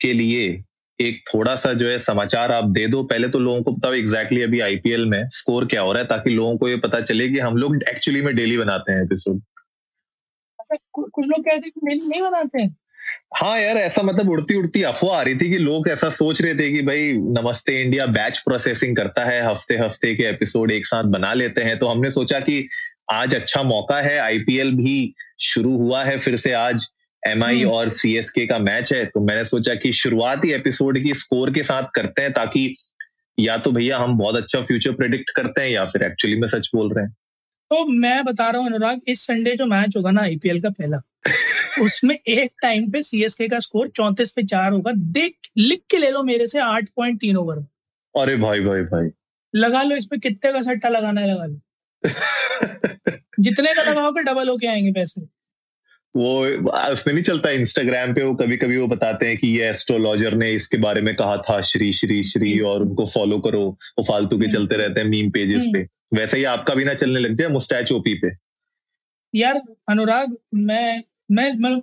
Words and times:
के 0.00 0.12
लिए 0.12 0.64
एक 1.00 1.24
थोड़ा 1.34 1.56
सा 1.56 1.72
जो 1.72 1.88
है 1.88 1.98
समाचार 1.98 2.52
आप 2.52 2.64
दे 2.64 2.86
दो। 2.86 3.02
पहले 3.02 3.28
तो 3.28 3.38
लोगों 3.38 3.62
को 3.62 3.72
बताओ 3.72 3.92
एग्जैक्टली 3.92 4.36
exactly 4.36 4.48
अभी 4.48 4.60
आईपीएल 4.60 5.06
में 5.06 5.28
स्कोर 5.28 5.66
क्या 5.66 5.80
हो 5.80 5.92
रहा 5.92 6.02
है 6.02 6.08
ताकि 6.08 6.30
लोगों 6.30 6.56
को 6.56 6.68
ये 6.68 6.76
पता 6.76 7.00
चले 7.00 7.28
कि 7.28 7.38
हम 7.38 7.56
लोग 7.56 7.76
एक्चुअली 7.88 8.22
में 8.22 8.34
डेली 8.36 8.58
बनाते 8.58 8.92
हैं 8.92 9.02
एपिसोड 9.02 9.42
कुछ 10.92 11.26
लोग 11.26 11.40
कहते 11.40 11.66
हैं 11.66 11.70
कि 11.70 12.08
नहीं 12.08 12.22
बनाते 12.22 12.62
हैं? 12.62 12.76
हाँ 13.36 13.60
यार 13.60 13.76
ऐसा 13.76 14.02
मतलब 14.02 14.30
उड़ती 14.30 14.54
उड़ती 14.54 14.82
अफवाह 14.82 15.18
आ 15.18 15.22
रही 15.22 15.34
थी 15.34 15.50
कि 15.50 15.58
लोग 15.58 15.88
ऐसा 15.88 16.10
सोच 16.10 16.42
रहे 16.42 16.54
थे 16.54 16.70
कि 16.72 16.82
भाई 16.82 17.12
नमस्ते 17.12 17.82
इंडिया 17.82 18.06
बैच 18.06 18.38
प्रोसेसिंग 18.38 18.96
करता 18.96 19.24
है 19.24 19.42
हफ़्ते 19.46 19.74
हफ़्ते 19.74 20.14
के 20.14 20.22
एपिसोड 20.22 20.70
एक 20.70 20.86
साथ 20.86 21.04
बना 21.04 21.32
लेते 21.34 21.62
हैं। 21.62 21.78
तो 21.78 21.88
हमने 21.88 22.10
सोचा 22.10 22.40
कि 22.40 22.68
आज 23.12 23.34
अच्छा 23.34 23.62
मौका 23.62 24.00
है 24.00 24.18
आईपीएल 24.18 24.72
भी 24.72 25.14
शुरू 25.40 25.76
हुआ 25.76 26.04
है 26.04 26.18
फिर 26.18 26.36
से 26.36 26.52
आज 26.52 26.86
एम 27.26 27.44
हम्म। 27.44 27.70
और 27.70 27.88
सी 27.88 28.16
एस 28.16 28.30
के 28.30 28.46
का 28.46 28.58
मैच 28.58 28.92
है 28.92 29.04
तो 29.04 29.20
मैंने 29.20 29.44
सोचा 29.44 29.74
कि 29.74 29.92
शुरुआती 29.92 30.50
एपिसोड 30.52 31.02
की 31.02 31.14
स्कोर 31.14 31.50
के 31.50 31.62
साथ 31.62 31.82
करते 31.94 32.22
हैं 32.22 32.32
ताकि 32.32 32.76
या 33.40 33.56
तो 33.58 33.72
भैया 33.72 33.98
हम 33.98 34.18
बहुत 34.18 34.36
अच्छा 34.36 34.60
फ्यूचर 34.60 34.92
प्रिडिक्ट 34.92 35.30
करते 35.30 35.62
हैं 35.62 35.70
या 35.70 35.84
फिर 35.84 36.02
एक्चुअली 36.02 36.36
में 36.36 36.48
सच 36.48 36.70
बोल 36.74 36.92
रहे 36.92 37.04
हैं। 37.04 37.12
तो 37.70 37.84
मैं 37.86 38.24
बता 38.24 38.50
रहा 38.50 38.60
हूँ 38.60 38.68
अनुराग 38.68 39.00
इस 39.08 39.26
संडे 39.26 39.56
जो 39.56 39.66
मैच 39.66 39.96
होगा 39.96 40.10
ना 40.10 40.22
आईपीएल 40.22 40.60
का 40.60 40.70
पहला 40.70 41.00
उसमें 41.82 42.14
एक 42.14 42.50
टाइम 42.62 42.90
पे 42.90 43.02
सीएसके 43.02 43.48
का 43.48 43.58
स्कोर 43.58 43.88
चौंतीस 43.88 44.30
पे 44.30 44.42
चार 44.42 44.72
होगा। 44.72 44.92
देख 44.92 45.36
लिख 45.56 45.80
के 45.90 45.98
ले 45.98 46.10
लो 46.10 46.22
मेरे 46.22 46.46
से 46.46 46.58
आठ 46.58 46.88
पॉइंट 46.96 47.20
तीन 47.20 47.36
ओवर 47.36 47.56
अरे 48.14 48.36
भाई 48.36 48.60
भाई 48.60 48.80
भाई। 48.80 49.08
लगा 49.54 49.82
लो 49.82 49.96
इस 49.96 50.06
पे 50.06 50.18
कितने 50.18 50.52
का 50.52 50.62
सट्टा 50.62 50.88
लगाना 50.88 51.20
है 51.20 51.34
लगा 51.34 51.44
लो। 51.44 51.60
जितने 53.40 53.72
का 53.72 53.90
लगाओगे 53.90 54.22
डबल 54.22 54.48
होके 54.48 54.66
आएँगे 54.66 54.92
पैसे। 54.92 55.33
वो 56.16 56.32
उसमें 56.92 57.12
नहीं 57.14 57.24
चलता 57.24 57.50
इंस्टाग्राम 57.50 58.12
पे 58.14 58.22
वो 58.22 58.34
कभी 58.34 58.56
कभी 58.56 58.76
वो 58.76 58.86
बताते 58.86 59.26
हैं 59.26 59.36
कि 59.36 59.48
ये 59.48 59.68
एस्ट्रोलॉजर 59.70 60.34
ने 60.34 60.50
इसके 60.52 60.78
बारे 60.78 61.00
में 61.00 61.14
कहा 61.16 61.36
था 61.38 61.60
श्री 61.62 61.92
श्री 61.92 62.22
श्री 62.22 62.58
और 62.62 62.82
उनको 62.82 63.06
फॉलो 63.06 63.38
करो। 63.38 63.64
वो 63.98 64.02
फालतू 64.02 64.38
के 64.38 64.44
हम्म। 64.44 64.54
चलते 64.54 64.76
रहते 64.76 65.00
हैं 65.00 65.08
मीम 65.08 65.30
पेजेस 65.30 65.68
पे। 65.72 65.78
हम्म। 65.78 66.18
वैसे 66.18 66.38
ही 66.38 66.44
आपका 66.44 66.74
भी 66.74 66.84
ना 66.84 66.94
चलने 66.94 67.20
लग 67.20 67.34
जाए 67.34 67.48
मुस्टैच 67.48 67.92
ओपी 67.92 68.14
पे। 68.14 68.30
यार 69.34 69.60
अनुराग 69.88 70.36
मैं 70.54 71.02
मैं 71.30 71.52
मैं 71.54 71.74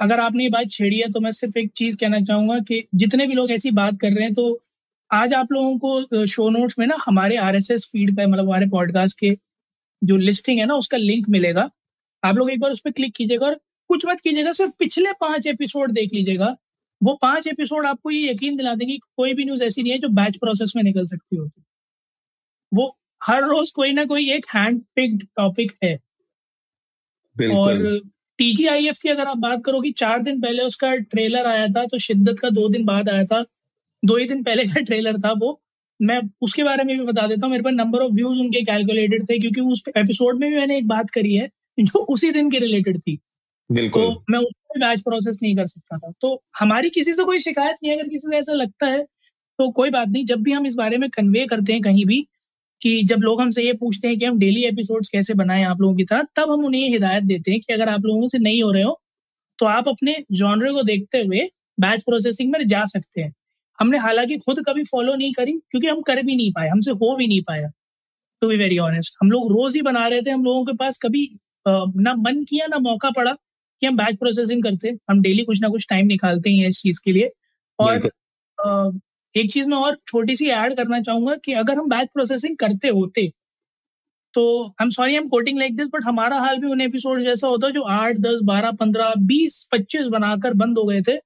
अगर 0.00 0.20
आपने 0.20 0.44
ये 0.44 0.50
बात 0.50 0.70
छेड़ी 0.70 0.98
है 0.98 1.10
तो 1.12 1.20
मैं 1.20 1.32
सिर्फ़ 1.32 1.58
एक 1.58 1.70
चीज़ 1.76 1.96
कहना 1.96 2.20
चाहूँगा 2.20 2.58
कि 2.58 2.84
जितने 2.94 3.26
भी 3.26 3.34
लोग 3.34 3.50
ऐसी 3.50 3.70
बात 3.70 3.98
कर 4.00 4.12
रहे 4.12 4.24
हैं 4.24 4.34
तो 4.34 4.62
आज 5.10 5.34
आप 5.34 5.52
लोगों 5.52 5.78
को 5.78 6.26
शो 6.26 6.48
नोट्स 6.50 6.78
में 6.78 6.86
ना 6.86 6.96
हमारे 7.06 7.36
आरएसएस 7.36 7.88
फ़ीड 7.92 8.16
पे 8.16 8.26
मतलब 8.26 8.46
हमारे 8.46 8.66
पॉडकास्ट 8.66 9.18
के 9.18 9.36
जो 10.02 10.16
लिस्टिंग 10.16 10.58
है 10.58 10.66
ना 10.66 10.74
उसका 10.74 10.96
लिंक 10.96 11.28
मिलेगा। 11.28 11.68
आप 12.22 12.36
लोग 12.36 12.50
एक 12.50 12.60
बार 12.60 12.70
उस 12.70 12.80
पर 12.80 12.90
क्लिक 12.90 13.14
कीजिएगा 13.16 13.46
और 13.46 13.60
कुछ 13.90 14.06
मत 14.06 14.20
कीजिएगा 14.20 14.52
सिर्फ़ 14.52 14.72
पिछले 14.78 15.12
पाँच 15.12 15.46
एपिसोड 15.46 15.92
देख 15.92 16.10
लीजिएगा। 16.14 16.56
वो 17.00 17.14
पाँच 17.22 17.46
एपिसोड 17.46 17.86
आपको 17.86 18.10
ये 18.10 18.30
यकीन 18.30 18.56
दिला 18.56 18.74
देंगे 18.74 18.92
कि 18.92 19.00
कोई 19.16 19.34
भी 19.34 19.44
न्यूज़ 19.44 19.62
ऐसी 19.64 19.82
नहीं 19.82 19.92
है 19.92 19.98
जो 19.98 20.08
बैच 20.08 20.36
प्रोसेस 20.36 20.72
में 20.76 20.82
निकल 20.82 21.06
सकती 21.06 21.36
होती। 21.36 21.62
वो 22.72 22.96
हर 23.22 23.44
रोज 23.44 23.70
कोई 23.70 23.92
ना 23.92 24.04
कोई 24.04 24.30
एक 24.32 24.46
हैंड 24.54 24.80
पिक्ड 24.96 25.22
टॉपिक 25.36 25.72
है। 25.84 25.94
और 27.50 27.78
टीजीआईएफ 28.38 28.98
की 28.98 29.08
अगर 29.08 29.26
आप 29.26 29.36
बात 29.36 29.64
करो 29.64 29.80
कि 29.80 29.90
चार 29.92 30.22
दिन 30.22 30.40
पहले 30.40 30.62
उसका 30.62 30.94
ट्रेलर 30.96 31.46
आया 31.46 31.66
था 31.68 31.84
तो 31.86 31.98
शिद्दत 31.98 32.38
का 32.38 32.50
दो 32.50 32.68
दिन 32.68 32.84
बाद 32.84 33.08
आया 33.08 33.24
था। 33.24 33.44
दो 34.02 34.16
ही 34.16 34.26
दिन 34.28 34.42
पहले 34.42 34.64
का 34.64 34.80
ट्रेलर 34.80 35.18
था 35.18 35.32
वो। 35.32 35.60
मैं 36.00 36.20
उसके 36.42 36.64
बारे 36.64 36.84
में 36.84 36.96
भी 36.98 37.04
बता 37.04 37.26
देता 37.26 37.46
हूँ 37.46 37.50
मेरे 37.50 37.62
पास 37.62 37.72
नंबर 37.74 38.02
ऑफ़ 38.02 38.12
व्यूज़ 38.12 38.38
उनके 38.40 38.60
कैलकुलेटेड 38.62 39.28
थे 39.30 39.38
क्योंकि 39.38 39.60
उस 39.60 39.82
एपिसोड 39.96 40.38
में 40.40 40.48
भी 40.50 40.56
मैंने 40.56 40.78
एक 40.78 40.86
बात 40.88 41.10
करी 41.10 41.34
है 41.34 41.48
जो 41.78 41.98
उसी 42.14 42.30
दिन 42.30 42.50
की 42.50 42.58
रिलेटेड 42.58 43.00
थी। 43.00 43.18
तो 43.90 44.00
मैं 44.30 44.38
उसमें 44.38 44.80
बैच 44.80 45.00
प्रोसेस 45.00 45.38
नहीं 45.42 45.54
कर 45.56 45.66
सकता 45.66 45.98
था। 45.98 46.12
तो 46.20 46.42
हमारी 46.58 46.90
किसी 46.90 47.12
से 47.14 47.24
कोई 47.24 47.38
शिकायत 47.40 47.76
नहीं 47.82 47.92
अगर 47.92 48.08
किसी 48.08 48.28
को 48.28 48.36
ऐसा 48.36 48.52
लगता 48.54 48.86
है 48.86 49.02
तो 49.58 49.70
कोई 49.72 49.90
बात 49.90 50.08
नहीं। 50.08 50.24
जब 50.26 50.42
भी 50.42 50.52
हम 50.52 50.66
इस 50.66 50.74
बारे 50.74 50.98
में 50.98 51.08
कन्वे 51.10 51.46
करते 51.46 51.72
हैं 51.72 51.82
कहीं 51.82 52.04
भी, 52.06 52.26
कि 52.82 53.02
जब 53.04 53.20
लोग 53.20 53.40
हमसे 53.40 53.62
ये 53.62 53.72
पूछते 53.74 54.08
हैं 54.08 54.18
कि 54.18 54.24
हम 54.24 54.38
डेली 54.38 54.64
एपिसोड्स 54.64 55.08
कैसे 55.08 55.34
बनाएँ 55.34 55.64
आप 55.64 55.80
लोगों 55.80 55.94
की 55.96 56.04
तरह, 56.04 56.22
तब 56.36 56.50
हम 56.50 56.64
उन्हें 56.64 56.80
ये 56.82 56.88
हिदायत 56.88 57.24
देते 57.24 57.50
हैं 57.50 57.60
कि 57.60 57.72
अगर 57.72 57.88
आप 57.88 58.04
लोगों 58.04 58.28
से 58.28 58.38
नहीं 58.38 58.62
हो 58.62 58.70
रहे 58.72 58.82
हो 58.82 59.00
तो 59.58 59.66
आप 59.66 59.88
अपने 59.88 60.14
जॉनरे 60.32 60.72
को 60.72 60.82
देखते 60.82 61.18
हुए 61.18 61.40
बैच 61.78 62.02
प्रोसेसिंग 62.04 62.52
में 62.52 62.66
जा 62.66 62.84
सकते 62.86 63.20
हैं। 63.20 63.32
हमने 63.78 63.98
हालाँकि 63.98 64.36
खुद 64.38 64.62
कभी 64.68 64.84
फॉलो 64.84 65.14
नहीं 65.14 65.32
करी, 65.32 65.52
क्योंकि 65.52 65.86
हम 65.86 66.00
कर 66.02 66.22
भी 66.22 66.36
नहीं 66.36 66.52
पाए, 66.52 66.68
हमसे 66.68 66.90
हो 66.92 67.14
भी 67.16 67.26
नहीं 67.26 67.42
पाया। 67.42 67.68
टू 68.42 68.48
बी 68.48 68.56
वेरी 68.56 68.78
ऑनेस्ट 68.78 69.16
हम 69.22 69.30
लोग 69.30 69.50
रोज 69.52 69.76
ही 69.76 69.82
बना 69.82 70.06
रहे 70.08 70.22
थे, 70.22 70.30
हम 70.30 70.44
लोगों 70.44 70.64
के 70.64 70.72
पास 70.74 70.98
कभी 70.98 71.28
ना 71.68 72.14
मन 72.18 72.42
किया, 72.44 72.66
ना 72.66 72.78
मौका 72.80 73.10
पड़ा। 73.10 73.36
कि 73.80 73.86
हम 73.86 73.96
बैच 73.96 74.16
प्रोसेसिंग 74.16 74.62
करते 74.62 74.96
हम 75.10 75.20
डेली 75.22 75.44
कुछ 75.44 75.60
ना 75.62 75.68
कुछ 75.68 75.86
टाइम 75.90 76.06
निकालते 76.06 76.50
हैं 76.50 76.68
इस 76.68 76.82
चीज़ 76.82 77.00
के 77.04 77.12
लिए। 77.12 77.30
और 77.78 78.10
एक 79.36 79.52
चीज़ 79.52 79.66
मैं 79.66 79.76
और 79.76 79.96
छोटी 80.06 80.36
सी 80.36 80.46
ऐड 80.46 80.74
करना 80.76 81.00
चाहूँगा 81.00 81.34
कि 81.36 81.52
अगर 81.52 81.78
हम 81.78 81.88
बैच 81.88 82.08
प्रोसेसिंग 82.14 82.56
करते 82.56 82.88
होते 82.88 83.32
तो 84.34 84.42
I 84.68 84.84
am 84.84 84.90
sorry 84.90 85.12
I 85.12 85.16
am 85.16 85.28
quoting 85.28 85.58
like 85.58 85.76
this 85.76 85.88
but 85.88 86.04
हमारा 86.04 86.38
हाल 86.38 86.58
भी 86.58 86.66
उन 86.66 86.80
एपिसोड 86.80 87.22
जैसा 87.22 87.46
होता 87.46 87.70
जो 87.70 87.82
आठ 87.82 88.16
दस 88.16 88.40
बारह 88.44 88.70
पंद्रह 88.70 89.14
बीस 89.18 89.68
पच्चीस 89.72 90.06
बनाकर 90.06 90.54
बंद 90.54 90.78
हो 90.78 90.84
गए 90.84 91.00
थे 91.00 91.16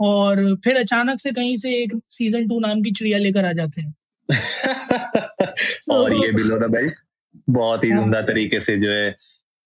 और 0.00 0.56
फिर 0.64 0.76
अचानक 0.76 1.20
से 1.20 1.32
कहीं 1.32 1.56
से 1.56 1.74
एक 1.74 2.00
सीज़न 2.08 2.48
टू 2.48 2.60
नाम 2.60 2.82
की 2.82 2.90
चिड़िया 2.90 3.18
लेकर 3.18 3.44
आ 3.44 3.52
जाते 3.52 3.82
हैं। 3.82 3.94
और 5.90 6.14
ये 6.14 6.32
बिलो 6.32 6.58
ना 6.58 6.66
भाई 6.66 6.86
बहुत 7.50 7.84
ही 7.84 7.90
हाँ। 7.90 8.02
उमदा 8.02 8.22
तरीके 8.22 8.60
से 8.60 8.76
जो 8.78 8.90
है 8.90 9.16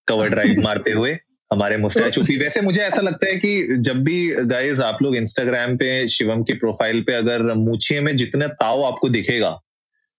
कवर 0.09 0.29
ड्राइव 0.29 0.61
मारते 0.61 0.91
हुए 0.91 1.19
हमारे 1.55 1.77
मुस्टैचू 1.77 2.23
की 2.23 2.37
वैसे 2.39 2.61
मुझे 2.61 2.81
ऐसा 2.81 3.01
लगता 3.01 3.27
है 3.27 3.37
कि 3.37 3.77
जब 3.79 4.05
भी 4.05 4.35
गाइज़ 4.35 4.83
आप 4.83 5.03
लोग 5.03 5.17
इंस्टाग्राम 5.17 5.77
पे 5.77 6.09
शिवम 6.09 6.43
की 6.43 6.53
प्रोफ़ाइल 6.53 7.03
पे 7.03 7.15
अगर 7.15 7.43
मूछिए 7.43 8.01
में 8.01 8.17
जितना 8.17 8.47
ताव 8.47 8.85
आपको 8.85 9.09
दिखेगा 9.09 9.61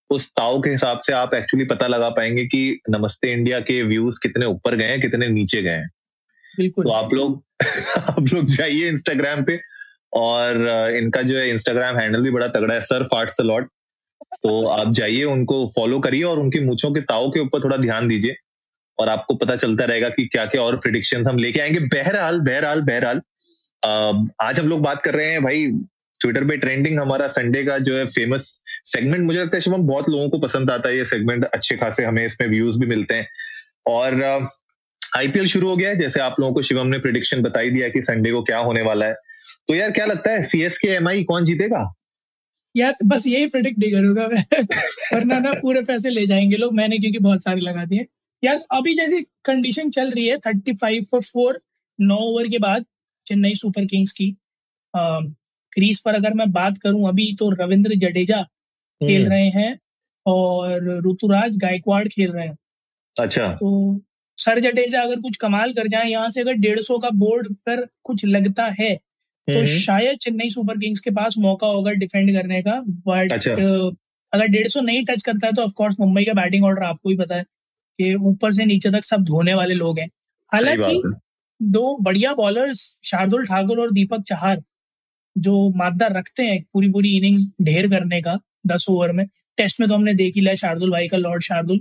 उस 0.10 0.32
ताव 0.32 0.62
के 0.62 0.70
हिसाब 0.70 1.00
से 1.00 1.14
आप 1.14 1.34
एक्चुअली 1.34 1.66
पता 1.66 1.88
लगा 1.88 2.10
पाएँगे 2.10 2.46
कि 2.46 2.80
नमस्ते 2.90 3.32
इंडिया 3.32 3.60
के 3.60 3.84
व्यूज़ 3.84 4.20
कितने 4.24 4.46
ऊपर 4.46 4.76
गए 4.76 4.86
हैं 4.86 5.02
कितने 5.02 5.28
नीचे 5.28 5.62
गए 5.62 5.70
हैं। 5.70 5.90
तो 6.70 6.90
आप 6.90 7.14
लोग 7.14 7.44
आप 7.98 8.26
लोग 8.34 8.46
जाइए 8.46 8.88
इंस्टाग्राम 8.90 9.44
पे 9.44 9.60
और 10.14 10.68
इनका 10.96 11.22
जो 11.22 11.38
है 11.38 11.50
इंस्टाग्राम 11.50 11.98
हैंडल 11.98 12.22
भी 12.22 12.32
बड़ा 12.32 12.48
तगड़ा 12.48 12.74
है 12.74 12.82
सर 12.82 13.04
फार्ट 13.04 13.32
लॉट 13.42 13.70
तो 14.44 14.66
आप 14.68 14.94
जाइए 14.94 15.24
उनको 15.24 15.72
फॉलो 15.76 16.00
करिए 16.00 16.24
और 16.24 16.40
उनकी 16.40 16.60
मूछों 16.60 16.92
के 16.92 17.02
ताव 17.02 17.30
के 17.30 17.40
ऊपर 17.40 17.64
थोड़ा 17.64 17.78
ध्यान 17.78 18.08
दीजिए। 18.08 18.36
और 19.00 19.10
आपको 19.10 19.36
पता 19.36 19.56
चलता 19.56 19.86
रहेगा 19.86 20.10
कि 20.10 20.26
क्या 20.28 20.46
क्या 20.46 20.62
और 20.62 20.78
प्रिडिक्शन 20.78 21.28
हम 21.30 21.38
लेके 21.38 21.60
आएँगे। 21.60 21.80
बहरहाल 21.80 22.40
बहरहाल 22.40 22.82
बहरहाल 22.82 23.22
आज 24.42 24.60
हम 24.60 24.68
लोग 24.70 24.82
बात 24.82 25.02
कर 25.04 25.14
रहे 25.14 25.32
हैं 25.32 25.44
भाई 25.44 25.66
ट्विटर 26.22 26.44
पे 26.48 26.58
ट्रेंडिंग 26.58 27.00
हमारा 27.00 27.28
संडे 27.28 27.64
का 27.64 27.78
जो 27.78 27.98
है 27.98 28.06
फ़ेमस 28.08 28.64
सेगमेंट 28.86 29.24
मुझे 29.24 29.40
लगता 29.40 29.58
है 29.58 29.62
शिवम 29.62 29.82
बहुत 29.82 30.10
लोगों 30.10 30.30
को 30.30 30.40
पसंद 30.40 30.72
आता 30.72 30.90
है 30.90 30.98
ये 30.98 31.06
सेगमेंट 31.06 31.46
अच्छे 31.46 31.78
खासे 31.78 32.04
हमें 32.04 32.26
इसमें 32.26 32.48
व्यूज़ 32.48 32.80
भी 32.80 32.86
मिलते 32.86 33.16
हैं। 33.16 33.28
और 33.88 34.24
आईपीएल 35.18 35.48
शुरू 35.48 35.70
हो 35.70 35.76
गया 35.78 35.90
है। 35.90 35.98
जैसे 35.98 36.20
आप 36.20 36.36
लोगों 36.40 36.54
को 36.54 36.62
शिवम 36.62 36.88
ने 36.88 37.00
प्रिडिक्शन 37.00 37.42
बताई 37.42 37.70
दिया 37.70 37.90
कि 37.90 38.02
संडे 38.02 38.32
को 38.32 38.42
क्या 38.44 38.58
होने 38.58 38.82
वाला 38.82 39.06
है। 39.06 39.14
तो 39.68 39.76
यार 39.76 39.92
क्या 39.92 40.06
लगता 40.06 40.32
है 40.32 40.44
सी 40.44 40.62
एस 40.64 40.78
के 40.78 40.88
एम 40.88 41.08
आई 41.08 41.24
कौन 41.24 41.46
जीतेगा? 41.46 41.94
यार 42.76 42.96
बस 43.06 43.28
यही 43.28 43.48
प्रिडिक्ट 43.48 43.80
नहीं 43.80 43.92
करूँगा 43.92 44.28
मैं। 44.28 44.46
वरना 45.14 45.40
ना 45.40 45.52
पूरे 45.54 45.82
पैसे 45.82 46.10
ले 46.10 46.26
जाएँगे 46.26 46.58
लोग। 46.58 46.74
मैंने 46.74 46.98
क्योंकि 46.98 47.20
बहुत 47.20 47.44
सारे 47.44 47.62
लगा 47.62 47.86
दिए 47.86 48.06
यार 48.46 48.64
अभी 48.72 48.94
जैसी 48.96 49.22
कंडीशन 49.46 49.90
चल 49.92 50.12
रही 50.12 50.26
है 50.28 50.38
थर्टी 50.40 50.74
फाइव 50.76 51.04
फॉर 51.12 51.22
फोर 51.24 51.60
नौ 52.00 52.18
ओवर 52.24 52.48
के 52.48 52.58
बाद 52.60 52.86
चेन्नई 53.28 53.56
सुपर 53.56 53.86
किंग्स 53.88 54.12
की 54.14 54.36
क्रीज 54.94 56.00
पर 56.02 56.16
अगर 56.16 56.34
मैं 56.34 56.52
बात 56.52 56.78
करूँ 56.78 57.08
अभी 57.10 57.34
तो 57.36 57.50
रविंद्र 57.54 57.96
जडेजा 57.98 58.42
खेल 58.42 59.22
हम्म। 59.22 59.32
रहे 59.32 59.50
हैं 59.52 59.78
और 60.26 60.84
ऋतुराज 61.06 61.58
गायकवाड़ 61.58 62.08
खेल 62.08 62.32
रहे 62.32 62.48
हैं 62.48 62.58
अच्छा 63.16 63.48
तो 63.54 63.72
सर 64.38 64.60
जडेजा 64.60 65.02
अगर 65.02 65.20
कुछ 65.22 65.38
कमाल 65.38 65.74
कर 65.74 65.88
जाए 65.88 66.08
यहाँ 66.08 66.30
से 66.30 66.42
अगर 66.42 66.54
डेढ़ 66.60 66.80
सौ 66.82 66.98
का 67.00 67.10
बोर्ड 67.16 67.54
पर 67.66 67.86
कुछ 68.04 68.26
लगता 68.28 68.66
है 68.80 68.96
तो 68.96 69.54
हम्म। 69.54 69.66
शायद 69.66 70.18
चेन्नई 70.18 70.50
सुपर 70.50 70.78
किंग्स 70.78 71.00
के 71.00 71.12
पास 71.14 71.36
मौका 71.40 71.68
होगा 71.68 71.92
डिफेंड 71.96 72.32
करने 72.34 72.62
का 72.62 72.80
बट 73.06 73.34
अच्छा। 73.34 73.52
अगर 74.34 74.48
डेढ़ 74.48 74.68
सौ 74.68 74.82
नहीं 74.82 75.06
टच 75.06 75.24
करता 75.24 75.48
है 75.48 75.54
तो 75.54 75.62
ऑफकोर्स 75.62 75.96
मुंबई 76.00 76.24
का 76.26 76.34
बैटिंग 76.34 76.66
ऑर्डर 76.66 76.84
आपको 76.84 77.10
ही 77.10 77.18
पता 77.18 77.36
है 77.36 77.44
कि 78.00 78.14
ऊपर 78.16 78.52
से 78.52 78.66
नीचे 78.66 78.92
तक 78.92 79.04
सब 79.04 79.24
धोने 79.24 79.54
वाले 79.54 79.74
लोग 79.74 80.00
हैं। 80.00 80.10
हालाँकि 80.52 81.02
दो 81.60 81.98
बढ़िया 82.02 82.34
बॉलर्स 82.34 82.80
शार्दुल 83.04 83.46
ठाकुर 83.46 83.80
और 83.80 83.92
दीपक 83.92 84.22
चाहर 84.22 84.62
जो 85.36 85.70
मादा 85.76 86.08
रखते 86.08 86.44
हैं 86.44 86.64
पूरी 86.74 86.90
पूरी 86.92 87.16
इनिंग्स 87.18 87.46
ढेर 87.62 87.90
करने 87.90 88.22
का 88.22 88.40
दस 88.68 88.86
ओवर 88.90 89.12
में। 89.12 89.26
टेस्ट 89.58 89.80
में 89.80 89.88
तो 89.90 89.96
हमने 89.96 90.14
देख 90.14 90.36
ही 90.36 90.42
लिया 90.42 90.56
शार्दुल 90.56 90.92
भाई 90.92 91.08
का 91.08 91.18
लॉर्ड 91.18 91.44
शार्दुल 91.44 91.80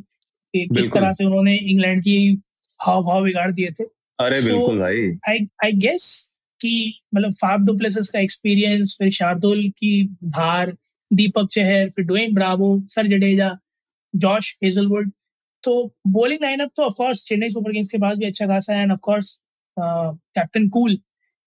किस 0.55 0.93
तरह 0.93 1.13
से 1.13 1.25
उन्होंने 1.25 1.57
इंग्लैंड 1.57 2.03
की 2.03 2.43
हाव 2.81 3.03
भाव 3.05 3.25
बिगाड़ 3.25 3.51
दिए 3.53 3.71
थे। 3.71 3.85
अरे 4.19 4.41
so, 4.41 4.47
बिल्कुल 4.47 4.79
भाई। 4.79 5.11
आई 5.29 5.47
आई 5.65 5.73
गेस 5.73 6.31
कि 6.61 7.01
मतलब 7.15 7.35
फाफ 7.35 7.61
डुप्लेसिस 7.61 8.09
का 8.09 8.21
एक्सपीरियंस 8.21 8.97
फिर 8.99 9.11
शार्दुल 9.11 9.69
की 9.69 10.05
धार 10.25 10.75
दीपक 11.11 11.49
चहर 11.53 11.91
फिर 11.91 12.05
Dwayne 12.05 12.35
Bravo 12.35 12.69
sir 12.89 13.07
Jadeja 13.07 13.51
Josh 14.15 14.57
Hazlewood 14.65 15.11
तो 15.65 15.73
बॉलिंग 16.13 16.43
लाइनअप 16.43 16.71
तो 16.77 16.83
of course 16.83 17.25
Chennai 17.27 17.51
Super 17.51 17.73
Kings 17.73 17.91
के 17.91 17.99
पास 17.99 18.19
भी 18.19 18.27
अच्छा 18.27 18.47
खासा 18.47 18.75
है 18.75 18.83
एंड 18.83 18.93
ऑफकोर्स 18.93 19.39
कैप्टन 19.77 20.69
कूल 20.69 20.99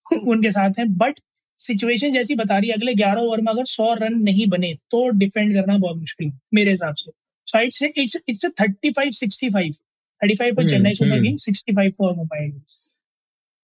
उनके 0.06 0.50
साथ 0.50 0.78
हैं। 0.78 0.86
बट 0.96 1.20
सिचुएशन 1.58 2.12
जैसी 2.12 2.34
बता 2.34 2.58
रही 2.58 2.68
है 2.70 2.74
अगले 2.76 2.94
ग्यारह 2.94 3.20
ओवर 3.20 3.40
में 3.40 3.52
अगर 3.52 3.64
सौ 3.66 3.92
रन 3.94 4.18
नहीं 4.22 4.46
बने 4.48 4.72
तो 4.90 5.08
डिफेंड 5.18 5.54
करना 5.54 5.78
बहुत 5.78 5.96
मुश्किल 5.98 6.28
है 6.28 6.38
मेरे 6.54 6.70
हिसाब 6.70 6.94
से। 6.94 7.10
साइड 7.46 7.72
से 7.72 7.92
it's 7.96 8.16
it's 8.28 8.46
thirty 8.60 8.90
five 8.90 9.10
sixty 9.14 9.50
five 9.50 9.72
thirty 10.20 10.34
five 10.34 10.54
for 10.54 10.68
Chennai 10.70 10.94
Super 10.94 11.22
Kings 11.22 11.44
sixty 11.44 11.72
five 11.72 11.92
for 11.98 12.14
Mumbai 12.14 12.44
Indians 12.44 12.80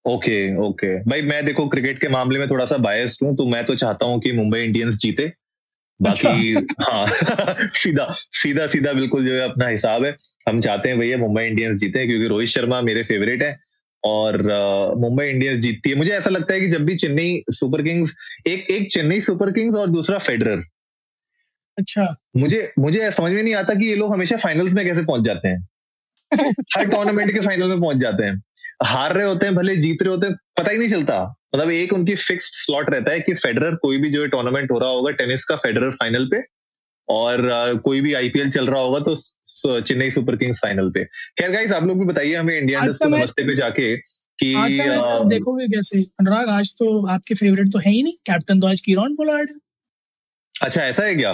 okay 0.05 0.39
okay 0.63 0.97
भाई 1.05 1.23
मैं 1.23 1.45
देखो 1.45 1.69
क्रिकेट 1.69 2.01
के 2.01 2.09
मामले 2.09 2.39
में 2.39 2.49
थोड़ा 2.51 2.65
सा 2.65 2.77
बायस्ड 2.79 3.25
हूँ 3.27 3.37
तो 3.37 3.47
मैं 3.47 3.65
तो 3.67 3.75
चाहता 3.77 4.07
हूँ 4.07 4.21
कि 4.21 4.33
मुंबई 4.33 4.63
इंडियंस 4.63 4.97
जीते। 4.97 5.33
बाकी 6.03 6.55
अच्छा। 6.55 6.91
हाँ 6.93 7.07
सीधा 7.75 8.07
सीधा 8.33 8.67
सीधा 8.67 8.93
बिल्कुल 8.93 9.27
जो 9.27 9.33
है 9.35 9.41
अपना 9.41 9.69
हिसाब 9.69 10.05
है। 10.05 10.17
हम 10.49 10.61
चाहते 10.61 10.89
हैं 10.89 10.99
भैया 10.99 11.19
मुंबई 11.19 11.45
इंडियंस 11.45 11.79
जीते 11.79 12.07
क्योंकि 12.07 12.27
रोहित 12.27 12.49
शर्मा 12.49 12.81
मेरे 12.81 13.03
फेवरेट 13.03 13.43
है। 13.43 13.59
और 14.05 14.43
मुंबई 14.99 15.27
इंडियंस 15.27 15.61
जीतती 15.61 15.91
है। 15.91 15.97
मुझे 15.97 16.11
ऐसा 16.11 16.31
लगता 16.31 16.55
है 16.55 16.61
कि 16.61 16.69
जब 16.69 16.85
भी 16.85 16.97
चेन्नई 16.97 17.43
सुपर 17.51 17.83
किंग्स 17.83 18.15
एक 18.47 18.71
एक 18.71 18.93
चेन्नई 18.93 19.21
सुपर 19.21 19.53
किंग्स 19.53 19.75
और 19.75 19.91
दूसरा 19.91 20.19
फेडरर। 20.19 20.61
अच्छा। 21.79 22.17
मुझे 22.37 22.73
मुझे 22.79 23.11
समझ 23.11 23.33
में 23.33 23.43
नहीं 23.43 23.55
आता 23.55 23.75
कि 23.75 23.87
ये 23.87 23.95
लोग 23.97 24.13
हमेशा 24.15 24.37
फाइनल्स 24.37 24.73
में 24.73 24.85
कैसे 24.87 25.03
पहुँच 25.03 25.25
जाते 25.25 25.49
हैं। 25.49 25.69
हर 26.77 26.85
टूर्नामेंट 26.91 27.33
के 27.33 27.41
फाइनल 27.41 27.69
में 27.69 27.81
पहुँच 27.81 27.97
जाते 27.97 28.25
हैं। 28.25 28.43
हार 28.85 29.15
रहे 29.15 29.27
होते 29.27 29.47
हैं 29.47 29.55
भले 29.55 29.77
जीत 29.77 30.03
रहे 30.03 30.11
होते 30.11 30.27
हैं 30.27 30.37
पता 30.59 30.71
ही 30.71 30.79
नहीं 30.79 30.89
चलता। 30.89 31.35
मतलब 31.55 31.71
एक 31.71 31.93
उनकी 31.93 32.15
फिक्स्ड 32.17 32.55
स्लॉट 32.55 32.91
रहता 32.91 33.13
है 33.13 33.21
कि 33.21 33.35
फेडरर 33.35 33.75
कोई 33.83 33.99
भी 33.99 34.11
जो 34.11 34.27
टूर्नामेंट 34.29 34.71
हो 34.71 34.79
रहा 34.79 34.91
होगा 34.91 35.11
टेनिस 35.19 35.45
का 35.45 35.57
फेडरर 35.57 35.91
फाइनल 35.93 36.29
पे 36.33 36.43
और 37.09 37.43
कोई 37.85 38.01
भी 38.01 38.13
आईपीएल 38.15 38.51
चल 38.51 38.67
रहा 38.67 38.81
होगा 38.83 38.99
तो 39.01 39.81
चेन्नई 39.81 40.11
सुपर 40.11 40.37
किंग्स 40.37 40.61
फाइनल 40.63 40.91
पे। 40.91 41.05
खैर 41.39 41.51
गाइस 41.51 41.73
आप 41.73 41.85
लोग 41.85 41.99
भी 41.99 42.05
बताइए 42.07 42.35
हमें 42.35 42.57
इंडिया 42.57 42.81
को 42.83 43.09
नमस्ते 43.09 43.47
पे 43.47 43.55
जाके 43.57 43.97
कि 43.97 44.55
आज 44.57 44.75
का 44.77 45.19
देखोगे 45.29 45.67
कैसे? 45.69 46.01
अनुराग 46.21 46.49
आज 46.49 46.73
तो 46.79 47.07
आपके 47.09 47.35
फेवरेट 47.35 47.73
तो 47.73 47.79
है 47.79 47.91
ही 47.91 48.03
नहीं। 48.03 48.15
कैप्टन 48.27 48.61
तो 48.61 48.67
आज 48.67 48.81
किरण 48.81 49.15
पोलार्ड। 49.15 49.51
अच्छा 50.55 50.83
ऐसा 50.83 51.05
है 51.05 51.15
क्या? 51.15 51.31